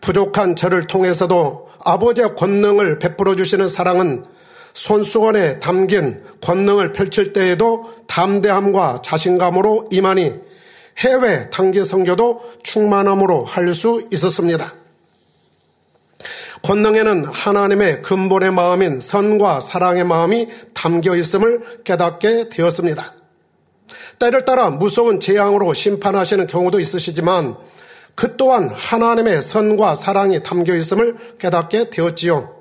부족한 0.00 0.54
저를 0.54 0.86
통해서도 0.86 1.68
아버지의 1.80 2.34
권능을 2.36 2.98
베풀어 2.98 3.34
주시는 3.34 3.68
사랑은 3.68 4.24
손수건에 4.74 5.60
담긴 5.60 6.22
권능을 6.40 6.92
펼칠 6.92 7.32
때에도 7.32 7.92
담대함과 8.06 9.02
자신감으로 9.04 9.88
임하니 9.90 10.34
해외 10.98 11.48
단기 11.50 11.84
성교도 11.84 12.42
충만함으로 12.62 13.44
할 13.44 13.74
수 13.74 14.06
있었습니다. 14.12 14.74
권능에는 16.62 17.24
하나님의 17.24 18.02
근본의 18.02 18.52
마음인 18.52 19.00
선과 19.00 19.60
사랑의 19.60 20.04
마음이 20.04 20.48
담겨 20.74 21.16
있음을 21.16 21.82
깨닫게 21.84 22.50
되었습니다. 22.50 23.14
때를 24.20 24.44
따라 24.44 24.70
무서운 24.70 25.18
재앙으로 25.18 25.74
심판하시는 25.74 26.46
경우도 26.46 26.78
있으시지만 26.78 27.56
그 28.14 28.36
또한 28.36 28.68
하나님의 28.68 29.42
선과 29.42 29.96
사랑이 29.96 30.42
담겨 30.42 30.76
있음을 30.76 31.16
깨닫게 31.38 31.90
되었지요. 31.90 32.51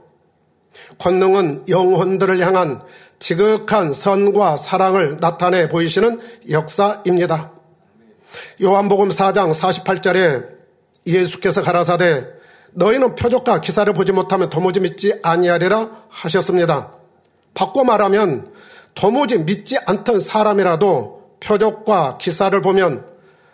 권능은 0.97 1.65
영혼들을 1.69 2.39
향한 2.39 2.81
지극한 3.19 3.93
선과 3.93 4.57
사랑을 4.57 5.17
나타내 5.19 5.67
보이시는 5.67 6.19
역사입니다. 6.49 7.51
요한복음 8.61 9.09
4장 9.09 9.53
48절에 9.53 10.47
예수께서 11.05 11.61
가라사대 11.61 12.25
너희는 12.73 13.15
표적과 13.15 13.61
기사를 13.61 13.91
보지 13.93 14.11
못하면 14.11 14.49
도무지 14.49 14.79
믿지 14.79 15.13
아니하리라 15.21 15.89
하셨습니다. 16.09 16.93
바꿔 17.53 17.83
말하면 17.83 18.51
도무지 18.93 19.39
믿지 19.39 19.77
않던 19.85 20.19
사람이라도 20.19 21.37
표적과 21.41 22.17
기사를 22.17 22.59
보면 22.61 23.05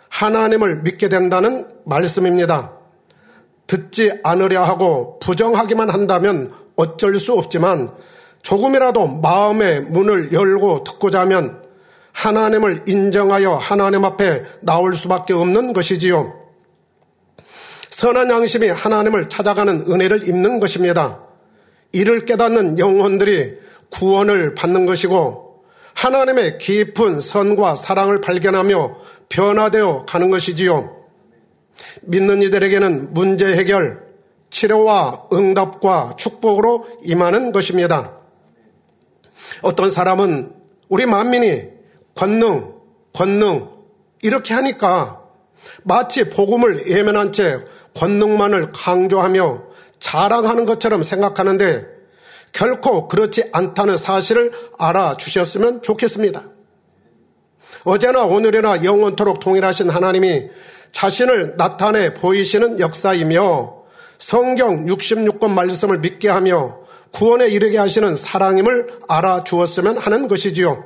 하나님을 0.09 0.83
믿게 0.83 1.09
된다는 1.09 1.67
말씀입니다. 1.85 2.73
듣지 3.65 4.19
않으려 4.23 4.63
하고 4.63 5.19
부정하기만 5.19 5.89
한다면 5.89 6.53
어쩔 6.77 7.19
수 7.19 7.33
없지만 7.33 7.91
조금이라도 8.41 9.07
마음의 9.07 9.81
문을 9.81 10.31
열고 10.31 10.85
듣고자 10.85 11.19
하면 11.21 11.61
하나님을 12.13 12.85
인정하여 12.87 13.55
하나님 13.55 14.05
앞에 14.05 14.43
나올 14.61 14.95
수밖에 14.95 15.33
없는 15.33 15.73
것이지요. 15.73 16.33
선한 17.89 18.29
양심이 18.29 18.69
하나님을 18.69 19.27
찾아가는 19.27 19.85
은혜를 19.89 20.27
입는 20.27 20.59
것입니다. 20.59 21.19
이를 21.91 22.25
깨닫는 22.25 22.79
영혼들이 22.79 23.57
구원을 23.89 24.55
받는 24.55 24.85
것이고 24.85 25.63
하나님의 25.93 26.59
깊은 26.59 27.19
선과 27.19 27.75
사랑을 27.75 28.21
발견하며 28.21 28.97
변화되어 29.29 30.05
가는 30.05 30.29
것이지요. 30.29 30.95
믿는 32.03 32.41
이들에게는 32.43 33.13
문제 33.13 33.45
해결, 33.45 34.06
치료와 34.49 35.27
응답과 35.33 36.15
축복으로 36.17 36.87
임하는 37.03 37.51
것입니다. 37.51 38.13
어떤 39.61 39.89
사람은 39.89 40.53
우리 40.89 41.05
만민이 41.05 41.63
권능, 42.15 42.73
권능 43.13 43.69
이렇게 44.21 44.53
하니까 44.53 45.21
마치 45.83 46.29
복음을 46.29 46.87
예면한 46.89 47.31
채 47.31 47.59
권능만을 47.95 48.71
강조하며 48.71 49.63
자랑하는 49.99 50.65
것처럼 50.65 51.03
생각하는데 51.03 51.85
결코 52.51 53.07
그렇지 53.07 53.49
않다는 53.51 53.97
사실을 53.97 54.51
알아주셨으면 54.77 55.81
좋겠습니다. 55.81 56.43
어제나 57.83 58.23
오늘이나 58.23 58.83
영원토록 58.83 59.39
동일하신 59.39 59.89
하나님이 59.89 60.49
자신을 60.91 61.57
나타내 61.57 62.13
보이시는 62.13 62.79
역사이며 62.79 63.76
성경 64.17 64.85
66권 64.85 65.51
말씀을 65.51 65.99
믿게 65.99 66.29
하며 66.29 66.79
구원에 67.11 67.47
이르게 67.47 67.77
하시는 67.77 68.15
사랑임을 68.15 68.99
알아주었으면 69.07 69.97
하는 69.97 70.27
것이지요. 70.27 70.83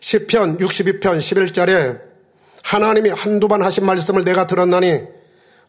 10편 0.00 0.60
62편 0.60 1.18
11절에 1.18 2.00
하나님이 2.62 3.10
한두 3.10 3.48
번 3.48 3.62
하신 3.62 3.86
말씀을 3.86 4.24
내가 4.24 4.46
들었나니 4.46 5.02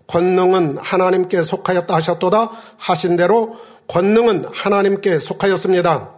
권능은 0.07 0.77
하나님께 0.77 1.43
속하였다 1.43 1.93
하셨도다 1.95 2.51
하신 2.77 3.15
대로 3.15 3.55
권능은 3.87 4.45
하나님께 4.53 5.19
속하였습니다. 5.19 6.11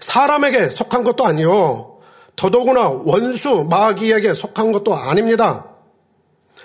사람에게 0.00 0.70
속한 0.70 1.04
것도 1.04 1.26
아니요. 1.26 1.98
더더구나 2.34 2.88
원수 2.88 3.66
마귀에게 3.68 4.34
속한 4.34 4.72
것도 4.72 4.94
아닙니다. 4.94 5.66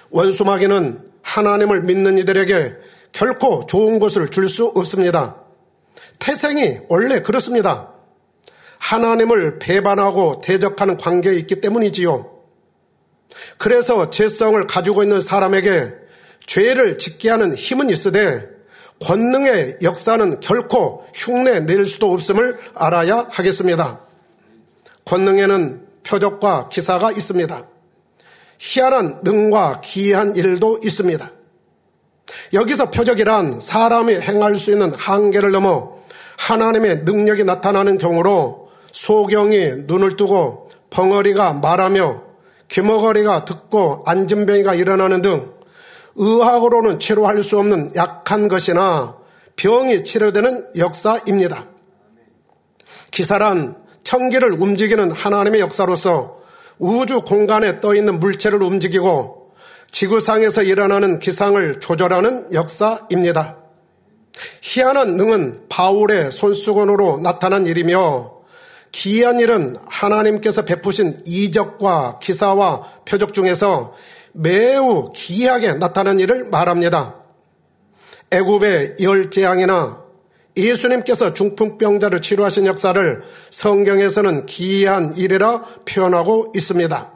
원수 0.10 0.44
마귀는 0.44 1.11
하나님을 1.22 1.82
믿는 1.84 2.18
이들에게 2.18 2.76
결코 3.12 3.66
좋은 3.66 4.00
것을 4.00 4.30
줄 4.30 4.48
수 4.48 4.68
없습니다. 4.68 5.38
태생이 6.20 6.80
원래 6.88 7.22
그렇습니다. 7.22 7.92
하나님을 8.78 9.60
배반하고 9.60 10.42
대적하는 10.42 10.98
관계에 10.98 11.36
있기 11.36 11.62
때문이지요. 11.62 12.30
그래서 13.58 14.10
죄성을 14.10 14.66
가지고 14.68 15.04
있는 15.04 15.22
사람에게 15.22 15.94
죄를 16.46 16.98
짓게 16.98 17.30
하는 17.30 17.56
힘은 17.56 17.90
있으되 17.90 18.50
권능의 19.00 19.78
역사는 19.82 20.40
결코 20.42 21.06
흉내 21.14 21.62
낼 21.62 21.86
수도 21.86 22.12
없음을 22.12 22.60
알아야 22.76 23.28
하겠습니다. 23.32 24.02
권능에는 25.06 25.88
표적과 26.04 26.70
기사가 26.70 27.12
있습니다. 27.12 27.68
희한한 28.64 29.22
능과 29.24 29.82
기이한 29.82 30.36
일도 30.36 30.82
있습니다. 30.84 31.32
여기서 32.54 32.92
표적이란 32.92 33.60
사람이 33.60 34.14
행할 34.14 34.56
수 34.56 34.70
있는 34.70 34.94
한계를 34.94 35.52
넘어 35.52 35.98
하나님의 36.38 37.00
능력이 37.00 37.44
나타나는 37.44 37.98
경우로 37.98 38.70
소경이 38.92 39.86
눈을 39.88 40.16
뜨고 40.16 40.70
벙어리가 40.92 41.54
말하며 41.54 42.22
귀머거리가 42.68 43.46
듣고 43.46 44.04
안진병이가 44.06 44.76
일어나는 44.76 45.24
등 45.24 45.52
의학으로는 46.16 47.00
치료할 47.00 47.42
수 47.42 47.58
없는 47.58 47.94
약한 47.96 48.48
것이나 48.48 49.18
병이 49.56 50.04
치료되는 50.04 50.74
역사입니다. 50.78 51.66
기사란 53.10 53.76
청기를 54.04 54.52
움직이는 54.54 55.10
하나님의 55.12 55.62
역사로서 55.62 56.41
우주 56.82 57.22
공간에 57.22 57.80
떠 57.80 57.94
있는 57.94 58.20
물체를 58.20 58.62
움직이고 58.64 59.52
지구상에서 59.92 60.64
일어나는 60.64 61.20
기상을 61.20 61.80
조절하는 61.80 62.54
역사입니다. 62.54 63.58
희한한 64.62 65.16
능은 65.16 65.66
바울의 65.70 66.32
손수건으로 66.32 67.20
나타난 67.22 67.68
일이며 67.68 68.32
기이한 68.92 69.40
일은 69.40 69.76
하나님께서 69.88 70.66
베푸신 70.66 71.22
이적과 71.26 72.18
기사와 72.20 73.04
표적 73.06 73.36
중에서 73.36 73.94
매우 74.34 75.12
기이하게 75.14 75.74
나타난 75.74 76.20
일을 76.20 76.46
말합니다. 76.46 77.16
애굽의 78.32 78.96
열 79.02 79.30
재앙이나 79.30 80.01
예수님께서 80.56 81.34
중풍병자를 81.34 82.22
치료하신 82.22 82.66
역사를 82.66 83.24
성경에서는 83.50 84.46
기이한 84.46 85.16
일이라 85.18 85.64
표현하고 85.86 86.52
있습니다. 86.56 87.12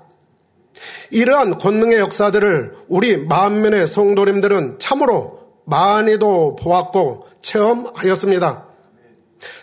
이러한 1.11 1.57
권능의 1.57 1.99
역사들을 1.99 2.73
우리 2.87 3.17
만면의 3.17 3.87
성도님들은 3.87 4.79
참으로 4.79 5.39
많이도 5.65 6.55
보았고 6.57 7.27
체험하였습니다. 7.41 8.65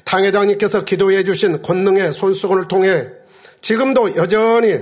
당회장님께서 0.04 0.84
기도해 0.84 1.24
주신 1.24 1.62
권능의 1.62 2.12
손수건을 2.12 2.68
통해 2.68 3.06
지금도 3.60 4.16
여전히 4.16 4.80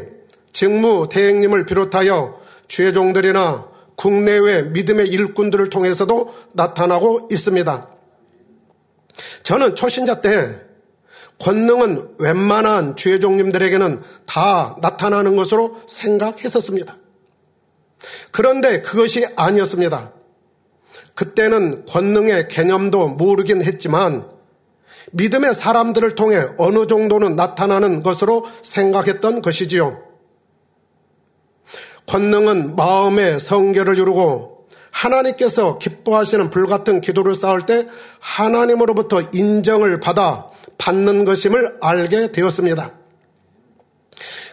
직무 0.53 1.09
대행님을 1.11 1.66
비롯하여 1.66 2.40
죄종들이나 2.68 3.68
국내외 3.96 4.62
믿음의 4.62 5.09
일꾼들을 5.09 5.68
통해서도 5.68 6.35
나타나고 6.53 7.29
있습니다. 7.31 7.89
저는 9.42 9.74
초신자 9.74 10.20
때 10.20 10.61
권능은 11.38 12.16
웬만한 12.18 12.96
죄종님들에게는 12.96 14.02
다 14.26 14.76
나타나는 14.80 15.37
것으로 15.37 15.80
생각했었습니다. 15.87 16.96
그런데 18.30 18.83
그것이 18.83 19.26
아니었습니다. 19.37 20.12
그때는 21.14 21.85
권능의 21.87 22.48
개념도 22.48 23.09
모르긴 23.09 23.62
했지만 23.62 24.28
믿음의 25.12 25.54
사람들을 25.54 26.14
통해 26.14 26.46
어느 26.59 26.87
정도는 26.87 27.37
나타나는 27.37 28.02
것으로 28.02 28.46
생각했던 28.62 29.42
것이지요. 29.42 30.02
권능은 32.06 32.76
마음의 32.76 33.40
성결을 33.40 33.98
이루고 33.98 34.49
하나님께서 35.00 35.78
기뻐하시는 35.78 36.50
불같은 36.50 37.00
기도를 37.00 37.34
쌓을 37.34 37.64
때 37.64 37.86
하나님으로부터 38.18 39.22
인정을 39.32 40.00
받아 40.00 40.48
받는 40.76 41.24
것임을 41.24 41.78
알게 41.80 42.32
되었습니다. 42.32 42.92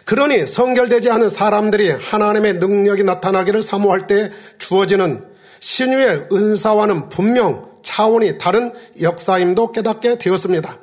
그러니 0.04 0.46
성결되지 0.46 1.10
않은 1.10 1.28
사람들이 1.28 1.90
하나님의 1.90 2.54
능력이 2.54 3.04
나타나기를 3.04 3.62
사모할 3.62 4.06
때 4.06 4.30
주어지는 4.58 5.26
신유의 5.60 6.28
은사와는 6.32 7.10
분명 7.10 7.68
차원이 7.82 8.38
다른 8.38 8.72
역사임도 9.00 9.72
깨닫게 9.72 10.16
되었습니다. 10.16 10.78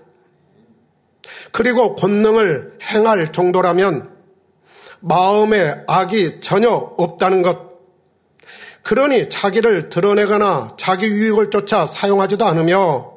그리고 1.52 1.96
권능을 1.96 2.78
행할 2.84 3.32
정도라면 3.32 4.12
마음에 5.00 5.84
악이 5.88 6.40
전혀 6.42 6.70
없다는 6.70 7.42
것. 7.42 7.65
그러니 8.86 9.30
자기를 9.30 9.90
드러내거나 9.90 10.70
자기 10.78 11.08
유익을 11.08 11.50
쫓아 11.50 11.88
사용하지도 11.88 12.46
않으며 12.46 13.14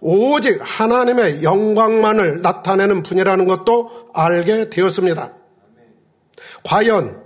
오직 0.00 0.58
하나님의 0.60 1.44
영광만을 1.44 2.42
나타내는 2.42 3.04
분이라는 3.04 3.46
것도 3.46 4.08
알게 4.12 4.68
되었습니다. 4.68 5.32
과연 6.64 7.22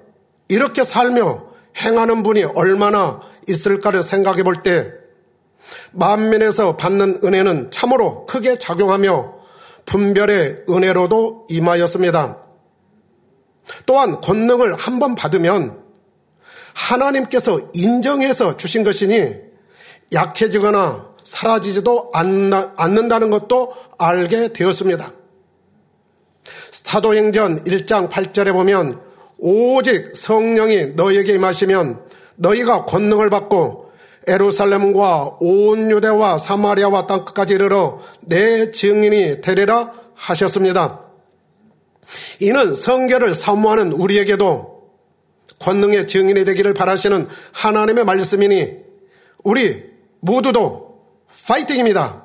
이렇게 0.49 0.85
살며 0.85 1.47
행하는 1.79 2.23
분이 2.23 2.45
얼마나 2.45 3.23
있을까를 3.49 4.03
생각해 4.03 4.43
볼 4.43 4.63
때 4.63 4.93
만민에서 5.93 6.77
받는 6.77 7.21
은혜는 7.25 7.71
참으로 7.71 8.27
크게 8.27 8.59
작용하며 8.59 9.35
분별의 9.87 10.65
은혜로도 10.69 11.47
임하였습니다. 11.49 12.37
또한 13.87 14.21
권능을 14.21 14.75
한 14.77 14.99
번 14.99 15.15
받으면 15.15 15.80
하나님께서 16.75 17.61
인정해서 17.73 18.57
주신 18.57 18.83
것이니 18.83 19.35
약해지거나 20.13 21.11
사라지지도 21.23 22.11
않는다는 22.13 23.31
것도 23.31 23.75
알게 23.99 24.53
되었습니다. 24.53 25.13
사도행전 26.71 27.65
1장 27.65 28.09
8절에 28.09 28.53
보면 28.53 29.01
오직 29.39 30.17
성령이 30.17 30.95
너에게 30.97 31.35
임하시면 31.35 32.05
너희가 32.37 32.85
권능을 32.85 33.31
받고 33.31 33.91
에루살렘과 34.27 35.39
온 35.41 35.91
유대와 35.91 36.39
사마리아와 36.39 37.07
땅끝까지 37.07 37.55
이르러 37.55 38.01
내 38.21 38.71
증인이 38.71 39.41
되리라 39.41 39.93
하셨습니다. 40.15 41.01
이는 42.41 42.75
성결을 42.75 43.35
사모하는 43.35 43.93
우리에게도 43.93 44.80
권능의 45.59 46.07
증인이 46.07 46.45
되기를 46.45 46.75
바라시는 46.75 47.29
하나님의 47.53 48.05
말씀이니 48.05 48.77
우리 49.45 49.85
모두도 50.21 51.01
파이팅입니다. 51.47 52.25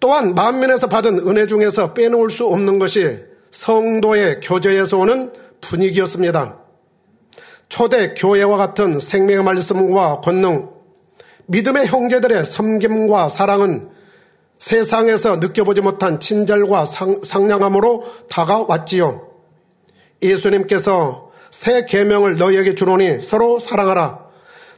또한 0.00 0.34
만면에서 0.34 0.88
받은 0.88 1.20
은혜 1.26 1.46
중에서 1.46 1.94
빼놓을 1.94 2.30
수 2.30 2.46
없는 2.46 2.78
것이 2.78 3.18
성도의 3.50 4.40
교제에서 4.40 4.98
오는 4.98 5.32
분위기였습니다. 5.60 6.58
초대 7.68 8.14
교회와 8.14 8.56
같은 8.56 8.98
생명의 8.98 9.44
말씀과 9.44 10.20
권능, 10.20 10.70
믿음의 11.46 11.86
형제들의 11.86 12.44
섬김과 12.44 13.28
사랑은 13.28 13.90
세상에서 14.58 15.36
느껴보지 15.36 15.80
못한 15.80 16.20
친절과 16.20 16.84
상, 16.84 17.20
냥함으로 17.48 18.04
다가왔지요. 18.28 19.28
예수님께서 20.22 21.31
새 21.52 21.84
계명을 21.84 22.38
너희에게 22.38 22.74
주노니 22.74 23.20
서로 23.20 23.58
사랑하라. 23.58 24.26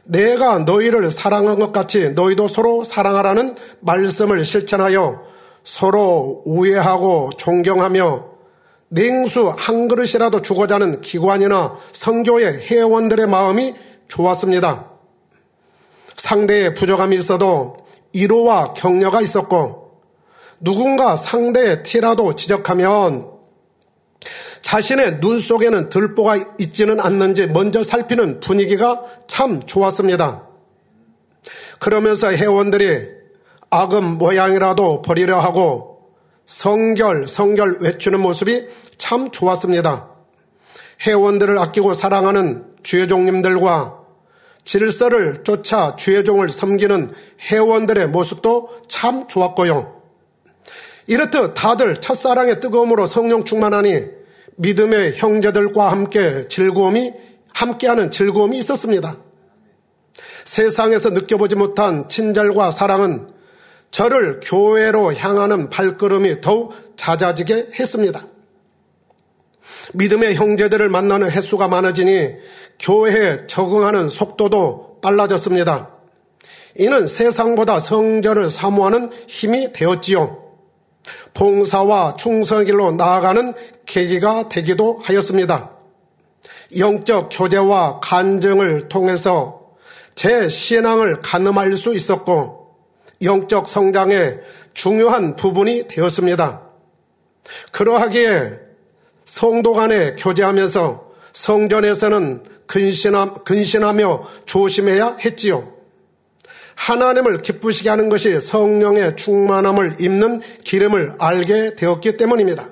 내가 0.03 0.59
너희를 0.59 1.09
사랑한 1.09 1.57
것 1.57 1.71
같이 1.71 2.09
너희도 2.09 2.47
서로 2.47 2.83
사랑하라는 2.83 3.55
말씀을 3.79 4.43
실천하여 4.45 5.23
서로 5.63 6.43
우애하고 6.45 7.31
존경하며 7.37 8.25
냉수 8.89 9.53
한 9.57 9.87
그릇이라도 9.87 10.41
주고자 10.41 10.75
하는 10.75 11.01
기관이나 11.01 11.77
성교의 11.93 12.59
회원들의 12.67 13.25
마음이 13.27 13.73
좋았습니다. 14.09 14.91
상대의 16.17 16.75
부족함이 16.75 17.15
있어도 17.17 17.77
이로와 18.11 18.73
격려가 18.73 19.21
있었고 19.21 20.01
누군가 20.59 21.15
상대의 21.15 21.83
티라도 21.83 22.35
지적하면 22.35 23.35
자신의 24.65 25.19
눈 25.19 25.37
속에는 25.37 25.89
들보가 25.89 26.37
있지는 26.57 26.99
않는지 26.99 27.45
먼저 27.45 27.83
살피는 27.83 28.39
분위기가 28.39 29.05
참 29.27 29.61
좋았습니다. 29.61 30.47
그러면서 31.77 32.31
회원들이 32.31 33.09
악음 33.69 34.17
모양이라도 34.17 35.03
버리려 35.03 35.37
하고 35.37 36.09
성결, 36.47 37.27
성결 37.27 37.77
외치는 37.79 38.19
모습이 38.19 38.65
참 38.97 39.29
좋았습니다. 39.29 40.09
회원들을 41.05 41.59
아끼고 41.59 41.93
사랑하는 41.93 42.65
주회종님들과 42.81 43.99
질서를 44.63 45.43
쫓아 45.43 45.95
주의종을 45.95 46.49
섬기는 46.49 47.13
회원들의 47.51 48.07
모습도 48.07 48.81
참 48.87 49.27
좋았고요. 49.27 50.01
이렇듯 51.05 51.53
다들 51.53 52.01
첫사랑의 52.01 52.61
뜨거움으로 52.61 53.05
성령 53.05 53.45
충만하니 53.45 54.24
믿음의 54.57 55.17
형제들과 55.17 55.91
함께 55.91 56.47
즐거움이 56.47 57.13
함께하는 57.53 58.11
즐거움이 58.11 58.57
있었습니다. 58.59 59.17
세상에서 60.43 61.09
느껴보지 61.09 61.55
못한 61.55 62.07
친절과 62.07 62.71
사랑은 62.71 63.29
저를 63.91 64.39
교회로 64.43 65.13
향하는 65.13 65.69
발걸음이 65.69 66.41
더욱 66.41 66.73
잦아지게 66.95 67.69
했습니다. 67.79 68.27
믿음의 69.93 70.35
형제들을 70.35 70.89
만나는 70.89 71.31
횟수가 71.31 71.67
많아지니 71.67 72.35
교회에 72.79 73.47
적응하는 73.47 74.09
속도도 74.09 74.99
빨라졌습니다. 75.01 75.91
이는 76.77 77.07
세상보다 77.07 77.79
성전을 77.79 78.49
사모하는 78.49 79.11
힘이 79.27 79.71
되었지요. 79.71 80.44
봉사와 81.33 82.15
충성의 82.15 82.65
길로 82.65 82.91
나아가는 82.91 83.53
계기가 83.85 84.49
되기도 84.49 84.99
하였습니다. 85.03 85.71
영적 86.77 87.29
교제와 87.31 87.99
간증을 88.01 88.89
통해서 88.89 89.61
제 90.15 90.49
신앙을 90.49 91.19
가늠할 91.19 91.75
수 91.77 91.93
있었고 91.93 92.75
영적 93.21 93.67
성장의 93.67 94.41
중요한 94.73 95.35
부분이 95.35 95.87
되었습니다. 95.87 96.61
그러하기에 97.71 98.59
성도 99.25 99.73
간에 99.73 100.15
교제하면서 100.15 101.05
성전에서는 101.33 102.43
근신하, 102.67 103.33
근신하며 103.33 104.23
조심해야 104.45 105.17
했지요. 105.23 105.74
하나님을 106.75 107.39
기쁘시게 107.39 107.89
하는 107.89 108.09
것이 108.09 108.39
성령의 108.39 109.15
충만함을 109.15 109.97
입는 109.99 110.41
기름을 110.63 111.15
알게 111.19 111.75
되었기 111.75 112.17
때문입니다. 112.17 112.69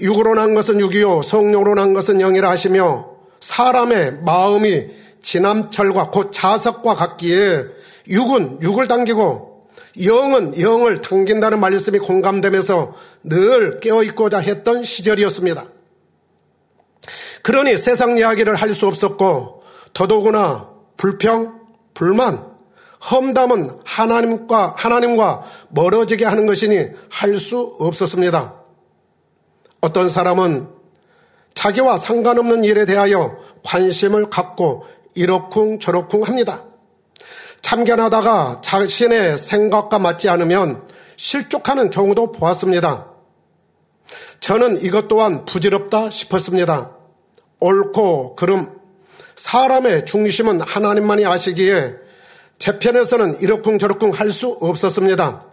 육으로 0.00 0.34
난 0.34 0.54
것은 0.54 0.80
육이요 0.80 1.22
성령으로 1.22 1.74
난 1.74 1.92
것은 1.92 2.18
영이라 2.18 2.50
하시며 2.50 3.10
사람의 3.40 4.20
마음이 4.24 4.88
지남철과 5.22 6.10
곧 6.10 6.30
자석과 6.32 6.94
같기에 6.94 7.64
육은 8.08 8.62
육을 8.62 8.88
당기고 8.88 9.68
영은 10.02 10.60
영을 10.60 11.00
당긴다는 11.00 11.60
말씀이 11.60 11.98
공감되면서 11.98 12.94
늘 13.24 13.80
깨어있고자 13.80 14.38
했던 14.38 14.82
시절이었습니다. 14.84 15.64
그러니 17.42 17.76
세상 17.76 18.16
이야기를 18.16 18.54
할 18.54 18.72
수 18.72 18.86
없었고 18.86 19.62
더더구나 19.92 20.68
불평, 20.96 21.60
불만, 21.94 22.49
험담은 23.08 23.80
하나님과 23.84 24.74
하나님과 24.76 25.44
멀어지게 25.70 26.24
하는 26.24 26.46
것이니 26.46 26.88
할 27.08 27.38
수 27.38 27.76
없었습니다. 27.78 28.54
어떤 29.80 30.08
사람은 30.08 30.68
자기와 31.54 31.96
상관없는 31.96 32.64
일에 32.64 32.84
대하여 32.84 33.36
관심을 33.64 34.28
갖고 34.30 34.84
이러쿵 35.14 35.80
저러쿵 35.80 36.22
합니다. 36.22 36.64
참견하다가 37.62 38.60
자신의 38.62 39.38
생각과 39.38 39.98
맞지 39.98 40.28
않으면 40.28 40.86
실족하는 41.16 41.90
경우도 41.90 42.32
보았습니다. 42.32 43.06
저는 44.40 44.82
이것 44.82 45.08
또한 45.08 45.44
부질없다 45.44 46.10
싶었습니다. 46.10 46.96
옳고 47.60 48.36
그름, 48.36 48.78
사람의 49.36 50.06
중심은 50.06 50.60
하나님만이 50.62 51.26
아시기에 51.26 51.94
제 52.60 52.78
편에서는 52.78 53.40
이러쿵 53.40 53.78
저러쿵 53.78 54.10
할 54.12 54.30
수 54.30 54.58
없었습니다. 54.60 55.46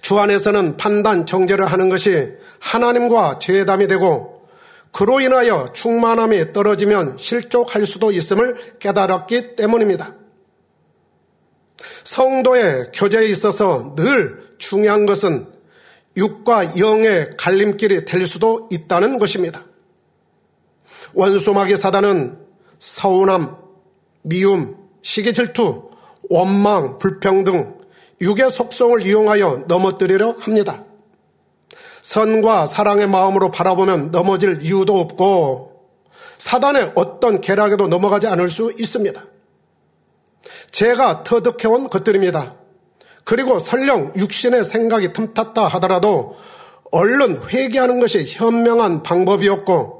주 0.00 0.18
안에서는 0.18 0.76
판단, 0.76 1.24
정죄를 1.24 1.66
하는 1.66 1.88
것이 1.88 2.32
하나님과 2.58 3.38
죄담이 3.38 3.86
되고 3.86 4.48
그로 4.90 5.20
인하여 5.20 5.68
충만함이 5.72 6.52
떨어지면 6.52 7.16
실족할 7.18 7.86
수도 7.86 8.10
있음을 8.10 8.78
깨달았기 8.80 9.54
때문입니다. 9.54 10.14
성도의 12.02 12.90
교제에 12.92 13.26
있어서 13.26 13.94
늘 13.94 14.54
중요한 14.58 15.06
것은 15.06 15.46
육과 16.16 16.78
영의 16.78 17.30
갈림길이 17.38 18.04
될 18.04 18.26
수도 18.26 18.68
있다는 18.72 19.18
것입니다. 19.20 19.62
원수마귀 21.14 21.76
사단은 21.76 22.38
서운함, 22.80 23.56
미움, 24.22 24.87
시기 25.08 25.32
질투, 25.32 25.88
원망, 26.28 26.98
불평등, 26.98 27.78
육의 28.20 28.50
속성을 28.50 29.06
이용하여 29.06 29.64
넘어뜨리려 29.66 30.36
합니다. 30.38 30.84
선과 32.02 32.66
사랑의 32.66 33.08
마음으로 33.08 33.50
바라보면 33.50 34.10
넘어질 34.10 34.58
이유도 34.60 35.00
없고 35.00 35.86
사단의 36.36 36.92
어떤 36.94 37.40
계략에도 37.40 37.88
넘어가지 37.88 38.26
않을 38.26 38.50
수 38.50 38.70
있습니다. 38.78 39.24
제가 40.72 41.22
터득해온 41.22 41.88
것들입니다. 41.88 42.56
그리고 43.24 43.58
설령 43.58 44.12
육신의 44.14 44.62
생각이 44.66 45.14
틈탔다 45.14 45.68
하더라도 45.68 46.36
얼른 46.90 47.48
회개하는 47.48 47.98
것이 47.98 48.26
현명한 48.26 49.02
방법이었고 49.02 49.97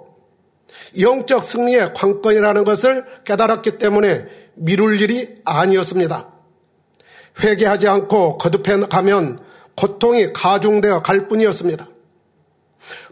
영적 0.98 1.42
승리의 1.42 1.94
관건이라는 1.94 2.64
것을 2.64 3.04
깨달았기 3.24 3.78
때문에 3.78 4.26
미룰 4.54 5.00
일이 5.00 5.40
아니었습니다. 5.44 6.28
회개하지 7.40 7.88
않고 7.88 8.38
거듭해 8.38 8.86
가면 8.88 9.40
고통이 9.76 10.32
가중되어 10.32 11.02
갈 11.02 11.28
뿐이었습니다. 11.28 11.86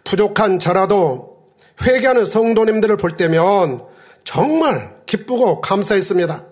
부족한 0.04 0.58
저라도 0.58 1.44
회개하는 1.82 2.26
성도님들을 2.26 2.96
볼 2.96 3.16
때면 3.16 3.84
정말 4.24 4.96
기쁘고 5.06 5.60
감사했습니다. 5.60 6.44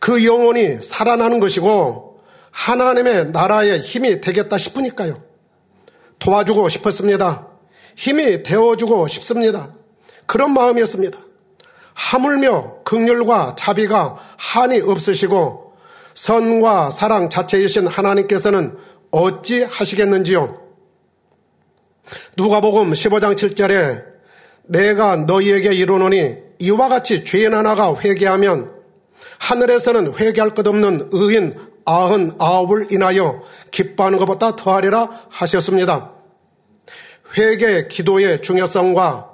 그 0.00 0.24
영혼이 0.24 0.82
살아나는 0.82 1.40
것이고 1.40 2.20
하나님의 2.50 3.30
나라의 3.30 3.80
힘이 3.80 4.20
되겠다 4.20 4.58
싶으니까요. 4.58 5.22
도와주고 6.18 6.68
싶었습니다. 6.68 7.48
힘이 7.96 8.42
되어주고 8.42 9.06
싶습니다. 9.08 9.74
그런 10.28 10.52
마음이었습니다. 10.52 11.18
하물며 11.94 12.82
극률과 12.84 13.56
자비가 13.58 14.18
한이 14.36 14.82
없으시고 14.82 15.74
선과 16.14 16.90
사랑 16.90 17.30
자체이신 17.30 17.88
하나님께서는 17.88 18.76
어찌 19.10 19.64
하시겠는지요? 19.64 20.60
누가복음 22.36 22.92
15장 22.92 23.34
7절에 23.34 24.04
내가 24.64 25.16
너희에게 25.16 25.72
이르노니 25.72 26.36
이와 26.60 26.88
같이 26.88 27.24
죄인 27.24 27.54
하나가 27.54 27.94
회개하면 27.98 28.70
하늘에서는 29.40 30.14
회개할 30.14 30.54
것 30.54 30.66
없는 30.66 31.08
의인 31.12 31.54
아흔 31.86 32.34
아홉을 32.38 32.92
인하여 32.92 33.42
기뻐하는 33.70 34.18
것보다 34.18 34.56
더하리라 34.56 35.08
하셨습니다. 35.30 36.12
회개 37.36 37.88
기도의 37.88 38.42
중요성과 38.42 39.27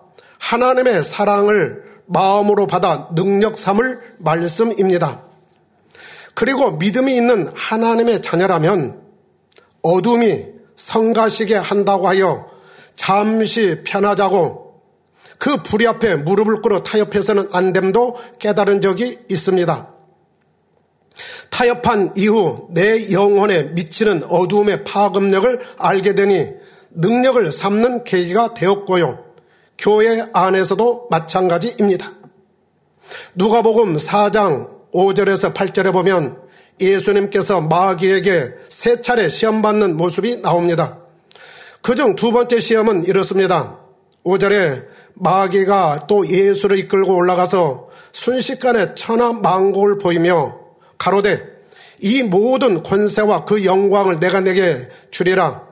하나님의 0.45 1.05
사랑을 1.05 1.85
마음으로 2.07 2.67
받아 2.67 3.09
능력 3.15 3.57
삼을 3.57 3.99
말씀입니다. 4.19 5.23
그리고 6.35 6.73
믿음이 6.73 7.17
있는 7.17 7.51
하나님의 7.55 8.21
자녀라면 8.21 9.01
어둠이 9.83 10.47
성가시게 10.77 11.57
한다고 11.57 12.09
하여 12.09 12.47
잠시 12.95 13.83
편하자고 13.85 14.83
그 15.39 15.63
불이 15.63 15.87
앞에 15.87 16.17
무릎을 16.17 16.61
꿇어 16.61 16.83
타협해서는 16.83 17.49
안 17.53 17.73
됨도 17.73 18.17
깨달은 18.39 18.83
적이 18.83 19.21
있습니다. 19.31 19.89
타협한 21.49 22.15
이후 22.17 22.69
내 22.71 23.11
영혼에 23.13 23.63
미치는 23.63 24.25
어두움의 24.29 24.85
파급력을 24.85 25.61
알게 25.79 26.15
되니 26.15 26.51
능력을 26.91 27.51
삼는 27.51 28.05
계기가 28.05 28.53
되었고요. 28.53 29.24
교회 29.79 30.25
안에서도 30.33 31.09
마찬가지입니다. 31.11 32.13
누가복음 33.35 33.97
4장 33.97 34.69
5절에서 34.93 35.53
8절에 35.55 35.93
보면 35.93 36.39
예수님께서 36.81 37.61
마귀에게 37.61 38.55
세 38.69 39.01
차례 39.01 39.29
시험받는 39.29 39.97
모습이 39.97 40.43
나옵니다. 40.43 40.99
그 41.83 41.95
중 41.95 42.15
두 42.17 42.33
번째 42.33 42.61
시험은 42.61 43.05
이렇습니다. 43.05 43.79
5절에 44.25 44.87
마귀가 45.15 46.07
또 46.09 46.27
예수를 46.27 46.79
이끌고 46.79 47.15
올라가서 47.15 47.89
순식간에 48.13 48.95
천하 48.95 49.33
망곡을 49.33 49.99
보이며 49.99 50.59
가로되 50.97 51.43
이 52.01 52.23
모든 52.23 52.83
권세와 52.83 53.45
그 53.45 53.65
영광을 53.65 54.19
내가 54.19 54.41
내게 54.41 54.89
주리라. 55.11 55.63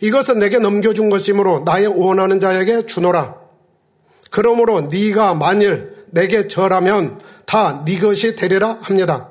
이것은 0.00 0.38
내게 0.38 0.58
넘겨준 0.58 1.10
것이므로 1.10 1.62
나의 1.64 1.86
원하는 1.86 2.38
자에게 2.38 2.86
주노라. 2.86 3.45
그러므로 4.36 4.82
네가 4.82 5.32
만일 5.32 5.94
내게 6.10 6.46
절하면 6.46 7.18
다 7.46 7.84
네 7.86 7.98
것이 7.98 8.36
되리라 8.36 8.76
합니다. 8.82 9.30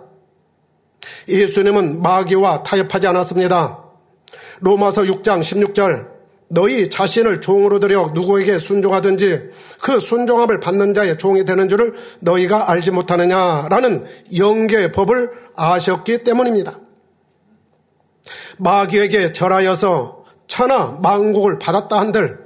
예수님은 1.27 2.01
마귀와 2.01 2.63
타협하지 2.63 3.05
않았습니다. 3.05 3.83
로마서 4.61 5.03
6장 5.03 5.41
16절 5.41 6.07
너희 6.47 6.89
자신을 6.89 7.39
종으로 7.39 7.79
들여 7.79 8.13
누구에게 8.15 8.57
순종하든지 8.57 9.51
그 9.79 9.99
순종함을 9.99 10.59
받는 10.59 10.95
자의 10.95 11.19
종이 11.19 11.45
되는 11.45 11.69
줄을 11.69 11.93
너희가 12.21 12.71
알지 12.71 12.89
못하느냐라는 12.89 14.05
영계의 14.35 14.91
법을 14.91 15.29
아셨기 15.55 16.23
때문입니다. 16.23 16.79
마귀에게 18.57 19.33
절하여서 19.33 20.25
천하 20.47 20.97
망국을 20.99 21.59
받았다 21.59 21.99
한들 21.99 22.44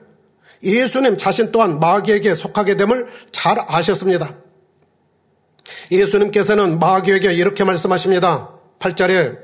예수님 0.64 1.18
자신 1.18 1.52
또한 1.52 1.80
마귀에게 1.80 2.36
속하게 2.36 2.78
됨을 2.78 3.08
잘 3.32 3.58
아셨습니다. 3.68 4.36
예수님께서는 5.92 6.80
마귀에게 6.80 7.34
이렇게 7.34 7.64
말씀하십니다. 7.64 8.50
8절에 8.80 9.38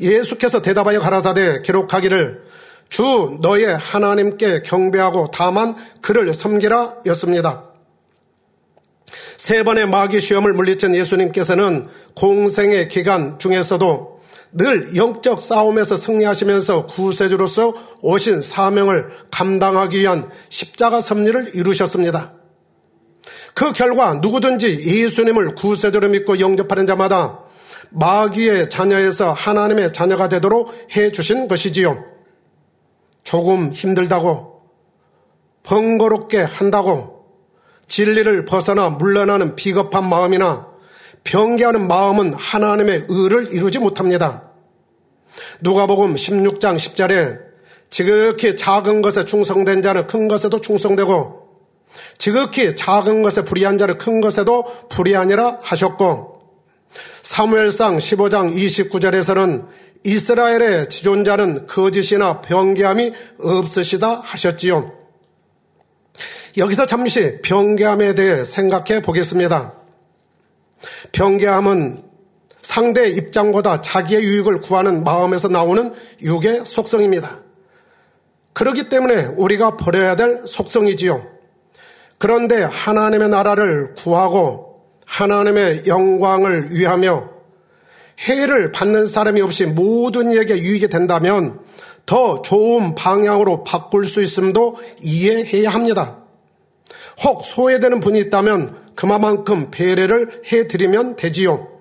예수께서 0.00 0.62
대답하여 0.62 1.00
가라사대 1.00 1.62
기록하기를 1.62 2.46
주 2.88 3.38
너의 3.40 3.76
하나님께 3.76 4.62
경배하고 4.62 5.30
다만 5.32 5.74
그를 6.00 6.32
섬기라 6.32 6.98
였습니다. 7.06 7.64
세 9.36 9.62
번의 9.64 9.86
마귀 9.88 10.20
시험을 10.20 10.52
물리친 10.54 10.94
예수님께서는 10.94 11.88
공생의 12.14 12.88
기간 12.88 13.38
중에서도 13.38 14.15
늘 14.56 14.96
영적 14.96 15.40
싸움에서 15.40 15.96
승리하시면서 15.98 16.86
구세주로서 16.86 17.74
오신 18.00 18.40
사명을 18.40 19.10
감당하기 19.30 20.00
위한 20.00 20.30
십자가 20.48 21.02
섭리를 21.02 21.54
이루셨습니다. 21.54 22.32
그 23.52 23.72
결과 23.72 24.14
누구든지 24.14 24.80
예수님을 24.80 25.54
구세주로 25.54 26.08
믿고 26.08 26.40
영접하는 26.40 26.86
자마다 26.86 27.40
마귀의 27.90 28.70
자녀에서 28.70 29.32
하나님의 29.32 29.92
자녀가 29.92 30.28
되도록 30.28 30.72
해 30.96 31.12
주신 31.12 31.48
것이지요. 31.48 32.04
조금 33.24 33.72
힘들다고 33.72 34.62
번거롭게 35.64 36.40
한다고 36.40 37.26
진리를 37.88 38.46
벗어나 38.46 38.88
물러나는 38.88 39.54
비겁한 39.54 40.08
마음이나 40.08 40.68
병기하는 41.24 41.88
마음은 41.88 42.34
하나님의 42.34 43.06
의를 43.08 43.52
이루지 43.52 43.80
못합니다. 43.80 44.45
누가복음 45.60 46.14
16장 46.14 46.76
10절에 46.76 47.40
지극히 47.90 48.56
작은 48.56 49.02
것에 49.02 49.24
충성된 49.24 49.82
자는 49.82 50.06
큰 50.06 50.28
것에도 50.28 50.60
충성되고 50.60 51.46
지극히 52.18 52.74
작은 52.74 53.22
것에 53.22 53.44
불의한 53.44 53.78
자는 53.78 53.98
큰 53.98 54.20
것에도 54.20 54.64
불의하니라 54.88 55.60
하셨고 55.62 56.40
사무엘상 57.22 57.98
15장 57.98 58.54
29절에서는 58.54 59.66
이스라엘의 60.04 60.88
지존자는 60.88 61.66
거짓이나 61.66 62.40
병기함이 62.40 63.12
없으시다 63.40 64.20
하셨지요. 64.24 64.92
여기서 66.56 66.86
잠시 66.86 67.38
병기함에 67.42 68.14
대해 68.14 68.44
생각해 68.44 69.02
보겠습니다. 69.02 69.74
병기함은 71.12 72.02
상대 72.66 73.08
입장보다 73.08 73.80
자기의 73.80 74.24
유익을 74.24 74.60
구하는 74.60 75.04
마음에서 75.04 75.46
나오는 75.46 75.94
육의 76.20 76.62
속성입니다. 76.64 77.38
그렇기 78.54 78.88
때문에 78.88 79.26
우리가 79.36 79.76
버려야 79.76 80.16
될 80.16 80.42
속성이지요. 80.44 81.24
그런데 82.18 82.62
하나님의 82.64 83.28
나라를 83.28 83.94
구하고 83.94 84.82
하나님의 85.04 85.84
영광을 85.86 86.72
위하며 86.72 87.30
해를 88.26 88.72
받는 88.72 89.06
사람이 89.06 89.40
없이 89.42 89.64
모든 89.64 90.32
이에게 90.32 90.58
유익이 90.58 90.88
된다면 90.88 91.60
더 92.04 92.42
좋은 92.42 92.96
방향으로 92.96 93.62
바꿀 93.62 94.06
수 94.06 94.20
있음도 94.20 94.76
이해해야 95.00 95.70
합니다. 95.70 96.18
혹 97.22 97.44
소외되는 97.44 98.00
분이 98.00 98.18
있다면 98.22 98.86
그만큼 98.96 99.70
배려를 99.70 100.42
해드리면 100.50 101.14
되지요. 101.14 101.75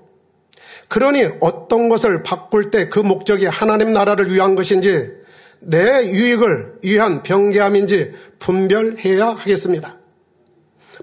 그러니 0.87 1.27
어떤 1.41 1.89
것을 1.89 2.23
바꿀 2.23 2.71
때 2.71 2.89
그 2.89 2.99
목적이 2.99 3.47
하나님 3.47 3.93
나라를 3.93 4.31
위한 4.31 4.55
것인지 4.55 5.11
내 5.59 6.05
유익을 6.05 6.75
위한 6.83 7.23
병계함인지 7.23 8.13
분별해야 8.39 9.29
하겠습니다. 9.29 9.97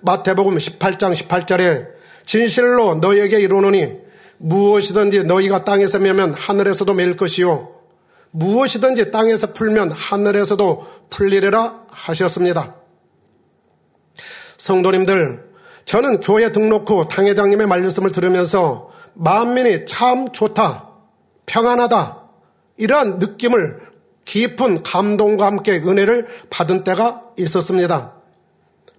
마태복음 0.02 0.56
18장 0.56 1.12
18절에 1.14 1.88
진실로 2.24 2.94
너에게 2.94 3.40
이르노니 3.40 3.98
무엇이든지 4.38 5.24
너희가 5.24 5.64
땅에서 5.64 5.98
매면 5.98 6.34
하늘에서도 6.34 6.94
맬 6.94 7.16
것이요 7.16 7.72
무엇이든지 8.30 9.10
땅에서 9.10 9.52
풀면 9.52 9.92
하늘에서도 9.92 10.86
풀리리라 11.10 11.82
하셨습니다. 11.90 12.76
성도님들, 14.56 15.44
저는 15.84 16.20
교회 16.20 16.52
등록 16.52 16.88
후 16.88 17.08
당회장님의 17.08 17.66
말씀을 17.66 18.12
들으면서 18.12 18.91
만민이 19.14 19.86
참 19.86 20.32
좋다, 20.32 20.88
평안하다, 21.46 22.22
이러한 22.76 23.18
느낌을 23.18 23.80
깊은 24.24 24.82
감동과 24.82 25.46
함께 25.46 25.72
은혜를 25.72 26.26
받은 26.50 26.84
때가 26.84 27.22
있었습니다. 27.38 28.14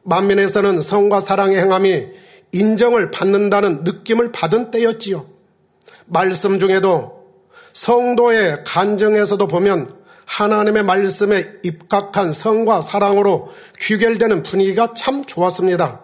만민에서는 0.03 0.81
성과 0.81 1.19
사랑의 1.19 1.59
행함이 1.59 2.07
인정을 2.51 3.11
받는다는 3.11 3.83
느낌을 3.83 4.31
받은 4.31 4.71
때였지요. 4.71 5.25
말씀 6.05 6.59
중에도 6.59 7.23
성도의 7.73 8.63
간증에서도 8.65 9.47
보면 9.47 9.95
하나님의 10.25 10.83
말씀에 10.83 11.53
입각한 11.63 12.31
성과 12.31 12.81
사랑으로 12.81 13.51
귀결되는 13.79 14.43
분위기가 14.43 14.93
참 14.95 15.25
좋았습니다. 15.25 16.02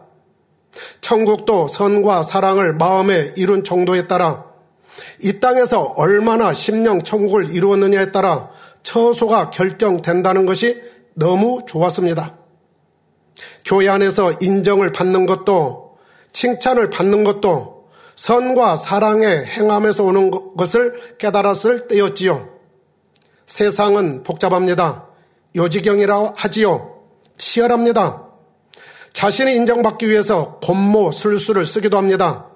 천국도 1.01 1.67
선과 1.67 2.23
사랑을 2.23 2.73
마음에 2.73 3.33
이룬 3.35 3.63
정도에 3.63 4.07
따라 4.07 4.45
이 5.21 5.39
땅에서 5.39 5.93
얼마나 5.97 6.53
심령 6.53 7.01
천국을 7.01 7.53
이루었느냐에 7.53 8.11
따라 8.11 8.49
처소가 8.83 9.49
결정된다는 9.49 10.45
것이 10.45 10.81
너무 11.13 11.61
좋았습니다. 11.67 12.37
교회 13.65 13.87
안에서 13.89 14.33
인정을 14.41 14.91
받는 14.91 15.25
것도 15.25 15.97
칭찬을 16.33 16.89
받는 16.89 17.23
것도 17.23 17.87
선과 18.15 18.75
사랑의 18.75 19.45
행함에서 19.45 20.03
오는 20.03 20.31
것을 20.57 21.17
깨달았을 21.17 21.87
때였지요. 21.87 22.49
세상은 23.45 24.23
복잡합니다. 24.23 25.07
요지경이라 25.55 26.33
하지요. 26.35 27.01
치열합니다. 27.37 28.28
자신이 29.13 29.53
인정받기 29.55 30.09
위해서 30.09 30.59
곤모 30.63 31.11
술수를 31.11 31.65
쓰기도 31.65 31.97
합니다. 31.97 32.47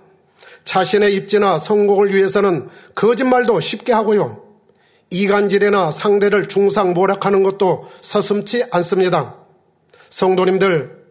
자신의 0.65 1.13
입지나 1.15 1.57
성공을 1.57 2.13
위해서는 2.13 2.69
거짓말도 2.95 3.59
쉽게 3.59 3.91
하고요. 3.91 4.41
이간질이나 5.09 5.91
상대를 5.91 6.47
중상 6.47 6.93
모략하는 6.93 7.43
것도 7.43 7.89
서슴지 8.01 8.65
않습니다. 8.71 9.35
성도님들, 10.09 11.03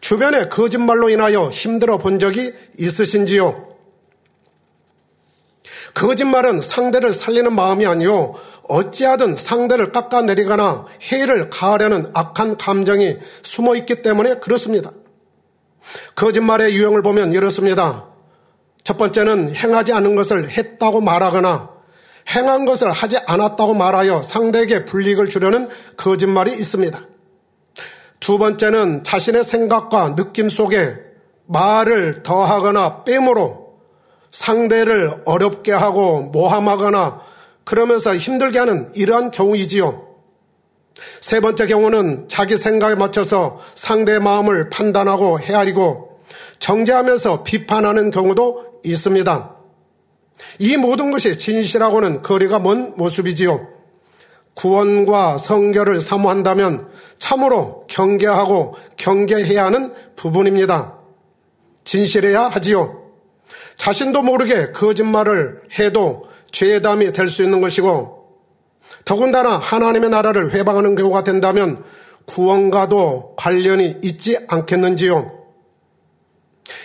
주변에 0.00 0.48
거짓말로 0.48 1.08
인하여 1.08 1.48
힘들어 1.50 1.98
본 1.98 2.18
적이 2.18 2.52
있으신지요? 2.78 3.68
거짓말은 5.94 6.60
상대를 6.60 7.12
살리는 7.12 7.52
마음이 7.54 7.86
아니요. 7.86 8.34
어찌하든 8.68 9.36
상대를 9.36 9.92
깎아내리거나 9.92 10.86
해를 11.10 11.48
가하려는 11.48 12.10
악한 12.12 12.56
감정이 12.56 13.16
숨어 13.42 13.74
있기 13.76 14.02
때문에 14.02 14.36
그렇습니다. 14.36 14.92
거짓말의 16.14 16.74
유형을 16.74 17.02
보면 17.02 17.32
이렇습니다. 17.32 18.06
첫 18.84 18.96
번째는 18.96 19.54
행하지 19.54 19.92
않은 19.92 20.16
것을 20.16 20.50
했다고 20.50 21.00
말하거나 21.00 21.70
행한 22.34 22.66
것을 22.66 22.90
하지 22.92 23.16
않았다고 23.26 23.74
말하여 23.74 24.22
상대에게 24.22 24.84
불이익을 24.84 25.28
주려는 25.28 25.68
거짓말이 25.96 26.52
있습니다. 26.52 27.00
두 28.20 28.38
번째는 28.38 29.04
자신의 29.04 29.44
생각과 29.44 30.14
느낌 30.14 30.50
속에 30.50 30.94
말을 31.46 32.22
더하거나 32.22 33.04
빼므로 33.04 33.78
상대를 34.30 35.22
어렵게 35.24 35.72
하고 35.72 36.20
모함하거나 36.20 37.22
그러면서 37.68 38.16
힘들게 38.16 38.58
하는 38.58 38.90
이러한 38.94 39.30
경우이지요. 39.30 40.06
세 41.20 41.38
번째 41.40 41.66
경우는 41.66 42.26
자기 42.26 42.56
생각에 42.56 42.94
맞춰서 42.94 43.60
상대의 43.74 44.20
마음을 44.20 44.70
판단하고 44.70 45.38
헤아리고 45.38 46.22
정죄하면서 46.60 47.42
비판하는 47.42 48.10
경우도 48.10 48.80
있습니다. 48.84 49.54
이 50.60 50.78
모든 50.78 51.10
것이 51.10 51.36
진실하고는 51.36 52.22
거리가 52.22 52.58
먼 52.58 52.94
모습이지요. 52.96 53.68
구원과 54.54 55.36
성결을 55.36 56.00
사모한다면 56.00 56.88
참으로 57.18 57.86
경계하고 57.88 58.76
경계해야 58.96 59.66
하는 59.66 59.92
부분입니다. 60.16 60.94
진실해야 61.84 62.48
하지요. 62.48 63.02
자신도 63.76 64.22
모르게 64.22 64.72
거짓말을 64.72 65.60
해도 65.78 66.27
죄담이 66.50 67.12
될 67.12 67.28
수 67.28 67.42
있는 67.42 67.60
것이고 67.60 68.18
더군다나 69.04 69.56
하나님의 69.58 70.10
나라를 70.10 70.52
회방하는 70.52 70.94
경우가 70.94 71.24
된다면 71.24 71.84
구원과도 72.26 73.34
관련이 73.36 73.98
있지 74.02 74.38
않겠는지요. 74.48 75.38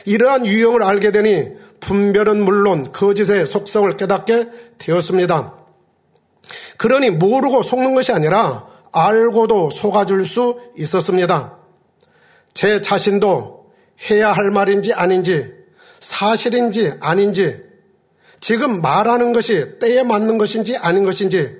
이러한 0.05 0.45
유형을 0.45 0.83
알게 0.83 1.11
되니 1.11 1.49
분별은 1.81 2.43
물론 2.43 2.91
거짓의 2.93 3.45
속성을 3.45 3.95
깨닫게 3.97 4.49
되었습니다. 4.77 5.55
그러니 6.77 7.09
모르고 7.09 7.61
속는 7.61 7.93
것이 7.93 8.11
아니라 8.13 8.67
알고도 8.93 9.69
속아줄 9.71 10.25
수 10.25 10.59
있었습니다. 10.77 11.57
제 12.53 12.81
자신도 12.81 13.71
해야 14.09 14.31
할 14.31 14.51
말인지 14.51 14.93
아닌지 14.93 15.51
사실인지 15.99 16.93
아닌지 16.99 17.72
지금 18.43 18.81
말하는 18.81 19.31
것이 19.31 19.79
때에 19.79 20.03
맞는 20.03 20.37
것인지 20.37 20.75
아닌 20.75 21.05
것인지 21.05 21.55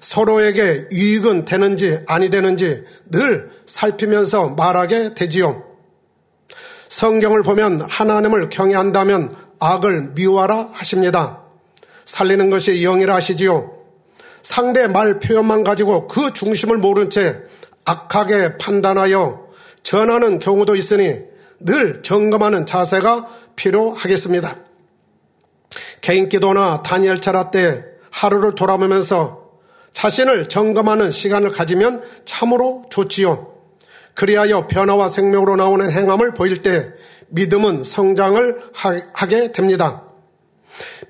서로에게 0.00 0.88
유익은 0.92 1.46
되는지 1.46 2.00
아니 2.06 2.28
되는지 2.28 2.84
늘 3.06 3.50
살피면서 3.64 4.50
말하게 4.50 5.14
되지요. 5.14 5.64
성경을 6.90 7.42
보면 7.42 7.80
하나님을 7.88 8.50
경외한다면 8.50 9.34
악을 9.60 10.10
미워하라 10.14 10.68
하십니다. 10.74 11.42
살리는 12.04 12.50
것이 12.50 12.82
영이라 12.82 13.14
하시지요. 13.14 13.78
상대 14.42 14.88
말 14.88 15.20
표현만 15.20 15.64
가지고 15.64 16.06
그 16.06 16.34
중심을 16.34 16.76
모른 16.76 17.08
채 17.08 17.40
악하게 17.86 18.58
판단하여 18.58 19.48
전하는 19.82 20.38
경우도 20.38 20.76
있으니 20.76 21.18
늘 21.60 22.02
점검하는 22.02 22.66
자세가 22.66 23.26
필요하겠습니다. 23.56 24.69
개인 26.00 26.28
기도나 26.28 26.82
다니엘 26.82 27.20
차라 27.20 27.50
때 27.50 27.84
하루를 28.10 28.54
돌아보면서 28.54 29.50
자신을 29.92 30.48
점검하는 30.48 31.10
시간을 31.10 31.50
가지면 31.50 32.02
참으로 32.24 32.84
좋지요. 32.90 33.54
그리하여 34.14 34.66
변화와 34.66 35.08
생명으로 35.08 35.56
나오는 35.56 35.90
행함을 35.90 36.34
보일 36.34 36.62
때 36.62 36.92
믿음은 37.28 37.84
성장을 37.84 38.60
하게 39.12 39.52
됩니다. 39.52 40.04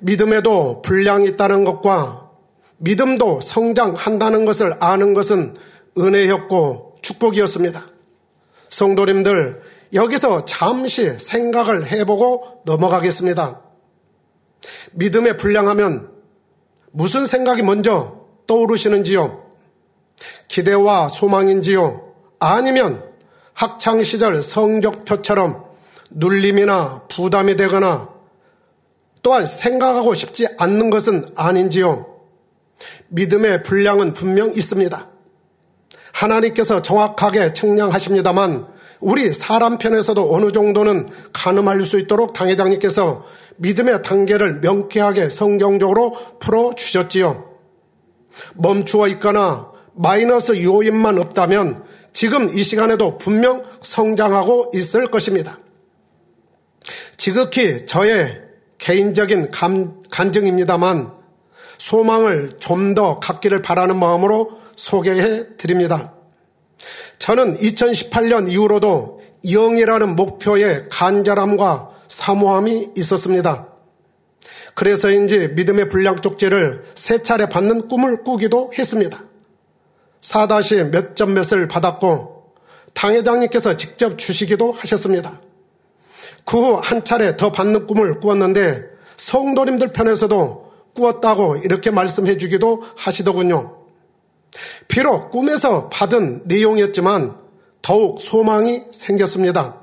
믿음에도 0.00 0.82
분량이 0.82 1.26
있다는 1.28 1.64
것과 1.64 2.30
믿음도 2.78 3.40
성장한다는 3.40 4.44
것을 4.44 4.74
아는 4.80 5.14
것은 5.14 5.56
은혜였고 5.98 6.98
축복이었습니다. 7.02 7.86
성도님들, 8.68 9.62
여기서 9.92 10.44
잠시 10.44 11.18
생각을 11.18 11.90
해보고 11.90 12.62
넘어가겠습니다. 12.64 13.60
믿음에 14.92 15.36
불량하면 15.36 16.10
무슨 16.92 17.26
생각이 17.26 17.62
먼저 17.62 18.26
떠오르시는지요? 18.46 19.44
기대와 20.48 21.08
소망인지요? 21.08 22.14
아니면 22.38 23.04
학창시절 23.54 24.42
성적표처럼 24.42 25.64
눌림이나 26.10 27.04
부담이 27.08 27.56
되거나 27.56 28.08
또한 29.22 29.46
생각하고 29.46 30.14
싶지 30.14 30.48
않는 30.58 30.90
것은 30.90 31.32
아닌지요? 31.36 32.06
믿음의 33.08 33.62
분량은 33.62 34.14
분명 34.14 34.52
있습니다. 34.52 35.08
하나님께서 36.12 36.82
정확하게 36.82 37.52
측량하십니다만 37.52 38.66
우리 39.00 39.32
사람 39.32 39.78
편에서도 39.78 40.34
어느 40.34 40.52
정도는 40.52 41.08
가늠할 41.32 41.82
수 41.82 41.98
있도록 41.98 42.34
당회장님께서 42.34 43.24
믿음의 43.56 44.02
단계를 44.02 44.60
명쾌하게 44.60 45.30
성경적으로 45.30 46.16
풀어 46.38 46.74
주셨지요. 46.74 47.50
멈추어 48.54 49.08
있거나 49.08 49.70
마이너스 49.94 50.62
요인만 50.62 51.18
없다면 51.18 51.84
지금 52.12 52.50
이 52.56 52.62
시간에도 52.62 53.18
분명 53.18 53.64
성장하고 53.82 54.72
있을 54.74 55.10
것입니다. 55.10 55.58
지극히 57.16 57.86
저의 57.86 58.42
개인적인 58.78 59.50
감, 59.50 60.02
간증입니다만 60.10 61.12
소망을 61.78 62.56
좀 62.58 62.94
더 62.94 63.18
갖기를 63.20 63.62
바라는 63.62 63.96
마음으로 63.96 64.58
소개해 64.76 65.56
드립니다. 65.56 66.14
저는 67.18 67.58
2018년 67.58 68.50
이후로도 68.50 69.20
영이라는 69.44 70.16
목표에 70.16 70.86
간절함과 70.90 71.90
사모함이 72.08 72.90
있었습니다. 72.96 73.68
그래서인지 74.74 75.48
믿음의 75.54 75.88
불량 75.88 76.20
쪽지를 76.20 76.84
세 76.94 77.22
차례 77.22 77.48
받는 77.48 77.88
꿈을 77.88 78.22
꾸기도 78.22 78.72
했습니다. 78.76 79.22
4다시 80.20 80.90
몇점 80.90 81.34
몇을 81.34 81.68
받았고 81.68 82.54
당회장님께서 82.94 83.76
직접 83.76 84.18
주시기도 84.18 84.72
하셨습니다. 84.72 85.40
그 86.44 86.58
후 86.58 86.80
한 86.80 87.04
차례 87.04 87.36
더 87.36 87.52
받는 87.52 87.86
꿈을 87.86 88.18
꾸었는데 88.20 88.84
성도님들 89.16 89.92
편에서도 89.92 90.72
꾸었다고 90.94 91.58
이렇게 91.58 91.90
말씀해 91.90 92.36
주기도 92.38 92.82
하시더군요. 92.96 93.79
비록 94.88 95.30
꿈에서 95.30 95.88
받은 95.88 96.42
내용이었지만 96.44 97.36
더욱 97.82 98.20
소망이 98.20 98.82
생겼습니다. 98.92 99.76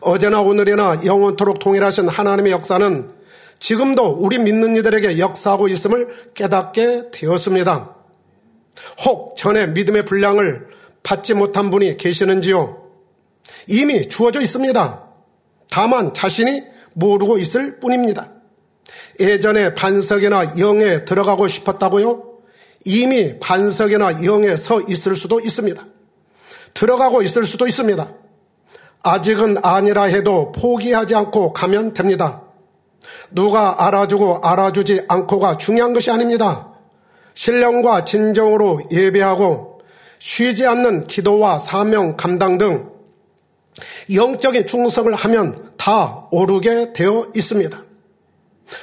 어제나 0.00 0.40
오늘이나 0.40 1.00
영원토록 1.04 1.58
동일하신 1.58 2.08
하나님의 2.08 2.52
역사는 2.52 3.10
지금도 3.58 4.16
우리 4.18 4.38
믿는 4.38 4.76
이들에게 4.76 5.18
역사하고 5.18 5.68
있음을 5.68 6.32
깨닫게 6.34 7.10
되었습니다. 7.12 7.94
혹 9.04 9.36
전에 9.36 9.68
믿음의 9.68 10.04
분량을 10.04 10.66
받지 11.02 11.34
못한 11.34 11.70
분이 11.70 11.96
계시는지요? 11.96 12.82
이미 13.68 14.08
주어져 14.08 14.40
있습니다. 14.40 15.04
다만 15.70 16.12
자신이 16.12 16.64
모르고 16.94 17.38
있을 17.38 17.78
뿐입니다. 17.78 18.30
예전에 19.20 19.74
반석이나 19.74 20.58
영에 20.58 21.04
들어가고 21.04 21.48
싶었다고요? 21.48 22.31
이미 22.84 23.38
반석이나 23.38 24.24
영에 24.24 24.56
서 24.56 24.80
있을 24.80 25.14
수도 25.14 25.40
있습니다. 25.40 25.84
들어가고 26.74 27.22
있을 27.22 27.44
수도 27.44 27.66
있습니다. 27.66 28.12
아직은 29.02 29.58
아니라 29.62 30.04
해도 30.04 30.52
포기하지 30.52 31.14
않고 31.14 31.52
가면 31.52 31.94
됩니다. 31.94 32.42
누가 33.30 33.86
알아주고 33.86 34.40
알아주지 34.42 35.02
않고가 35.08 35.58
중요한 35.58 35.92
것이 35.92 36.10
아닙니다. 36.10 36.68
신령과 37.34 38.04
진정으로 38.04 38.82
예배하고 38.90 39.80
쉬지 40.18 40.66
않는 40.66 41.06
기도와 41.06 41.58
사명 41.58 42.16
감당 42.16 42.58
등 42.58 42.92
영적인 44.12 44.66
충성을 44.66 45.12
하면 45.12 45.72
다 45.76 46.28
오르게 46.30 46.92
되어 46.92 47.28
있습니다. 47.34 47.82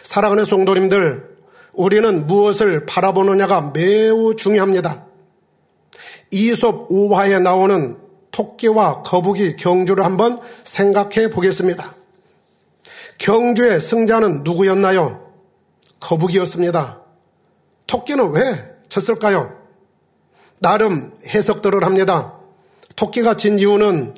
사랑하는 0.04 0.46
성도님들, 0.46 1.29
우리는 1.80 2.28
무엇을 2.28 2.86
바라보느냐가 2.86 3.72
매우 3.74 4.36
중요합니다. 4.36 5.06
이솝 6.30 6.90
5화에 6.90 7.42
나오는 7.42 7.98
토끼와 8.32 9.04
거북이 9.04 9.56
경주를 9.56 10.04
한번 10.04 10.42
생각해 10.66 11.30
보겠습니다. 11.30 11.96
경주의 13.18 13.80
승자는 13.80 14.44
누구였나요? 14.44 15.32
거북이였습니다. 16.02 17.00
토끼는 17.88 18.32
왜 18.32 18.76
졌을까요? 18.90 19.58
나름 20.58 21.14
해석들을 21.28 21.86
합니다. 21.86 22.34
토끼가 22.98 23.38
진 23.38 23.58
이유는 23.58 24.16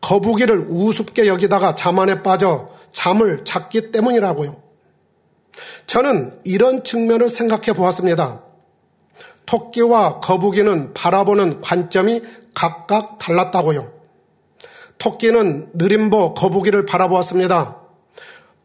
거북이를 0.00 0.66
우습게 0.68 1.28
여기다가 1.28 1.76
자만에 1.76 2.24
빠져 2.24 2.70
잠을 2.90 3.44
잤기 3.44 3.92
때문이라고요. 3.92 4.63
저는 5.86 6.40
이런 6.44 6.84
측면을 6.84 7.28
생각해 7.28 7.72
보았습니다. 7.72 8.42
토끼와 9.46 10.20
거북이는 10.20 10.94
바라보는 10.94 11.60
관점이 11.60 12.22
각각 12.54 13.18
달랐다고요. 13.18 13.92
토끼는 14.98 15.70
느림보 15.74 16.34
거북이를 16.34 16.86
바라보았습니다. 16.86 17.80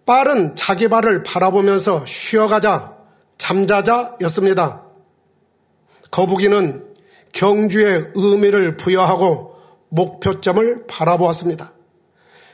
빠른 0.05 0.55
자기 0.55 0.87
발을 0.87 1.23
바라보면서 1.23 2.05
쉬어가자, 2.05 2.95
잠자자 3.37 4.15
였습니다. 4.21 4.83
거북이는 6.11 6.85
경주의 7.31 8.07
의미를 8.15 8.77
부여하고 8.77 9.55
목표점을 9.89 10.87
바라보았습니다. 10.87 11.73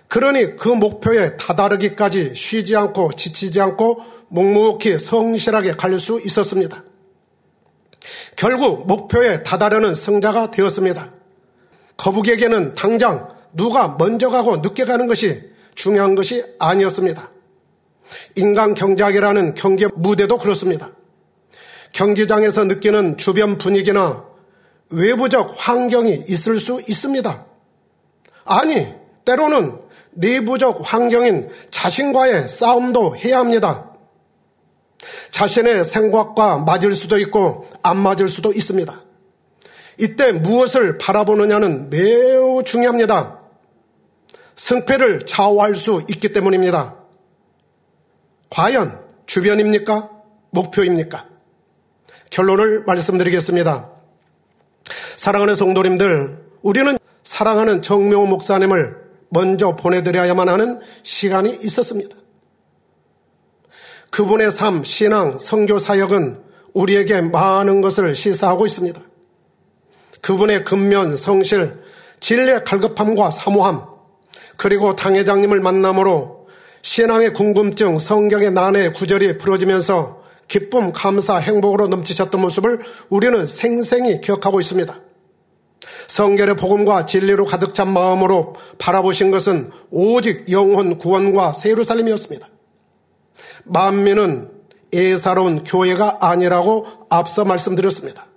그러니 0.07 0.55
그 0.55 0.69
목표에 0.69 1.37
다다르기까지 1.37 2.33
쉬지 2.35 2.75
않고 2.75 3.13
지치지 3.13 3.59
않고 3.61 4.01
묵묵히 4.29 4.99
성실하게 4.99 5.73
갈 5.75 5.99
수 5.99 6.19
있었습니다. 6.25 6.83
결국 8.35 8.85
목표에 8.87 9.43
다다르는 9.43 9.95
성자가 9.95 10.51
되었습니다. 10.51 11.11
거북에게는 11.97 12.75
당장 12.75 13.29
누가 13.53 13.95
먼저 13.97 14.29
가고 14.29 14.57
늦게 14.57 14.85
가는 14.85 15.07
것이 15.07 15.41
중요한 15.75 16.15
것이 16.15 16.43
아니었습니다. 16.59 17.31
인간 18.35 18.75
경작이라는 18.75 19.55
경제 19.55 19.87
무대도 19.95 20.37
그렇습니다. 20.37 20.91
경기장에서 21.93 22.65
느끼는 22.65 23.17
주변 23.17 23.57
분위기나 23.57 24.25
외부적 24.89 25.55
환경이 25.57 26.25
있을 26.27 26.59
수 26.59 26.81
있습니다. 26.87 27.45
아니, 28.43 28.93
때로는 29.23 29.79
내부적 30.11 30.81
환경인 30.83 31.49
자신과의 31.71 32.49
싸움도 32.49 33.15
해야 33.17 33.39
합니다. 33.39 33.94
자신의 35.31 35.85
생각과 35.85 36.59
맞을 36.59 36.93
수도 36.93 37.17
있고 37.19 37.67
안 37.83 37.97
맞을 37.97 38.27
수도 38.27 38.51
있습니다. 38.51 39.01
이때 39.97 40.31
무엇을 40.31 40.97
바라보느냐는 40.97 41.89
매우 41.89 42.63
중요합니다. 42.63 43.39
승패를 44.55 45.25
좌우할 45.25 45.75
수 45.75 46.01
있기 46.09 46.33
때문입니다. 46.33 46.95
과연 48.49 48.99
주변입니까? 49.25 50.09
목표입니까? 50.51 51.27
결론을 52.29 52.83
말씀드리겠습니다. 52.85 53.89
사랑하는 55.15 55.55
성도님들, 55.55 56.45
우리는 56.61 56.97
사랑하는 57.23 57.81
정명호 57.81 58.27
목사님을 58.27 59.05
먼저 59.29 59.75
보내드려야만 59.75 60.47
하는 60.47 60.79
시간이 61.03 61.59
있었습니다. 61.63 62.15
그분의 64.15 64.49
삶, 64.49 64.85
신앙, 64.85 65.37
성교 65.37 65.77
사역은 65.77 66.39
우리에게 66.73 67.19
많은 67.19 67.81
것을 67.81 68.15
시사하고 68.15 68.65
있습니다. 68.65 69.01
그분의 70.21 70.63
근면, 70.63 71.17
성실, 71.17 71.81
진리의 72.21 72.63
갈급함과 72.63 73.29
사모함, 73.31 73.83
그리고 74.55 74.95
당회장님을 74.95 75.59
만남으로 75.59 76.47
신앙의 76.81 77.33
궁금증, 77.33 77.99
성경의 77.99 78.51
난해 78.51 78.93
구절이 78.93 79.37
풀어지면서 79.37 80.23
기쁨, 80.47 80.93
감사, 80.93 81.35
행복으로 81.35 81.87
넘치셨던 81.87 82.39
모습을 82.39 82.79
우리는 83.09 83.45
생생히 83.45 84.21
기억하고 84.21 84.61
있습니다. 84.61 84.97
성결의 86.07 86.55
복음과 86.55 87.05
진리로 87.05 87.43
가득 87.43 87.73
찬 87.73 87.91
마음으로 87.91 88.55
바라보신 88.77 89.29
것은 89.29 89.71
오직 89.91 90.49
영혼 90.49 90.99
구원과 90.99 91.51
세루살림이었습니다. 91.51 92.54
만민은 93.65 94.49
예사로운 94.93 95.63
교회가 95.63 96.19
아니라고 96.21 96.87
앞서 97.09 97.43
말씀드렸습니다. 97.43 98.27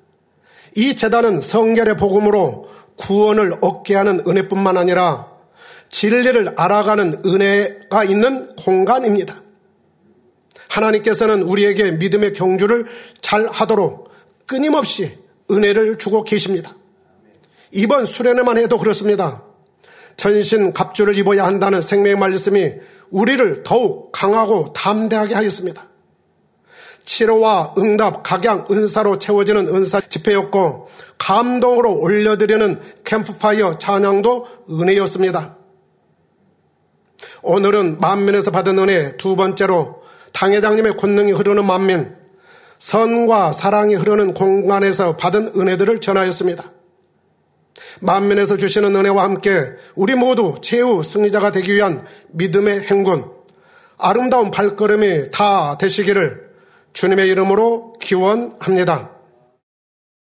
이 0.75 0.97
재단은 0.97 1.41
성결의 1.41 1.97
복음으로 1.97 2.69
구원을 2.97 3.59
얻게 3.61 3.95
하는 3.95 4.23
은혜뿐만 4.27 4.77
아니라 4.77 5.29
진리를 5.89 6.55
알아가는 6.57 7.23
은혜가 7.25 8.05
있는 8.05 8.55
공간입니다. 8.57 9.43
하나님께서는 10.69 11.43
우리에게 11.43 11.93
믿음의 11.93 12.35
경주를 12.35 12.87
잘 13.23 13.49
하도록 13.49 14.11
끊임없이 14.47 15.19
은혜를 15.51 15.97
주고 15.97 16.25
계십니다. 16.25 16.77
이번 17.73 18.05
수련회만 18.05 18.59
해도 18.59 18.79
그렇습니다. 18.79 19.43
전신 20.17 20.73
갑주를 20.73 21.17
입어야 21.17 21.47
한다는 21.47 21.81
생명의 21.81 22.17
말씀이 22.17 22.75
우리를 23.11 23.63
더욱 23.63 24.13
강하고 24.13 24.73
담대하게 24.73 25.35
하였습니다. 25.35 25.89
치료와 27.05 27.75
응답, 27.79 28.23
각양, 28.23 28.67
은사로 28.71 29.19
채워지는 29.19 29.69
은사 29.69 30.01
집회였고 30.01 30.89
감동으로 31.17 31.99
올려드리는 31.99 32.81
캠프파이어 33.05 33.79
찬양도 33.79 34.47
은혜였습니다. 34.71 35.57
오늘은 37.43 37.99
만민에서 38.01 38.51
받은 38.51 38.79
은혜 38.79 39.17
두 39.17 39.37
번째로 39.37 40.03
당회장님의 40.33 40.97
권능이 40.97 41.33
흐르는 41.33 41.65
만민, 41.65 42.15
선과 42.79 43.53
사랑이 43.53 43.95
흐르는 43.95 44.35
공간에서 44.35 45.17
받은 45.17 45.53
은혜들을 45.57 46.01
전하였습니다. 46.01 46.73
만민에서 48.01 48.57
주시는 48.57 48.95
은혜와 48.95 49.23
함께 49.25 49.73
우리 49.95 50.15
모두 50.15 50.57
최후 50.63 51.03
승리자가 51.03 51.53
되기 51.53 51.75
위한 51.75 52.05
믿음의 52.29 52.83
행군, 52.83 53.31
아름다운 53.97 54.51
발걸음이 54.51 55.31
다 55.31 55.77
되시기를 55.79 56.49
주님의 56.93 57.29
이름으로 57.29 57.95
기원합니다. 58.01 59.18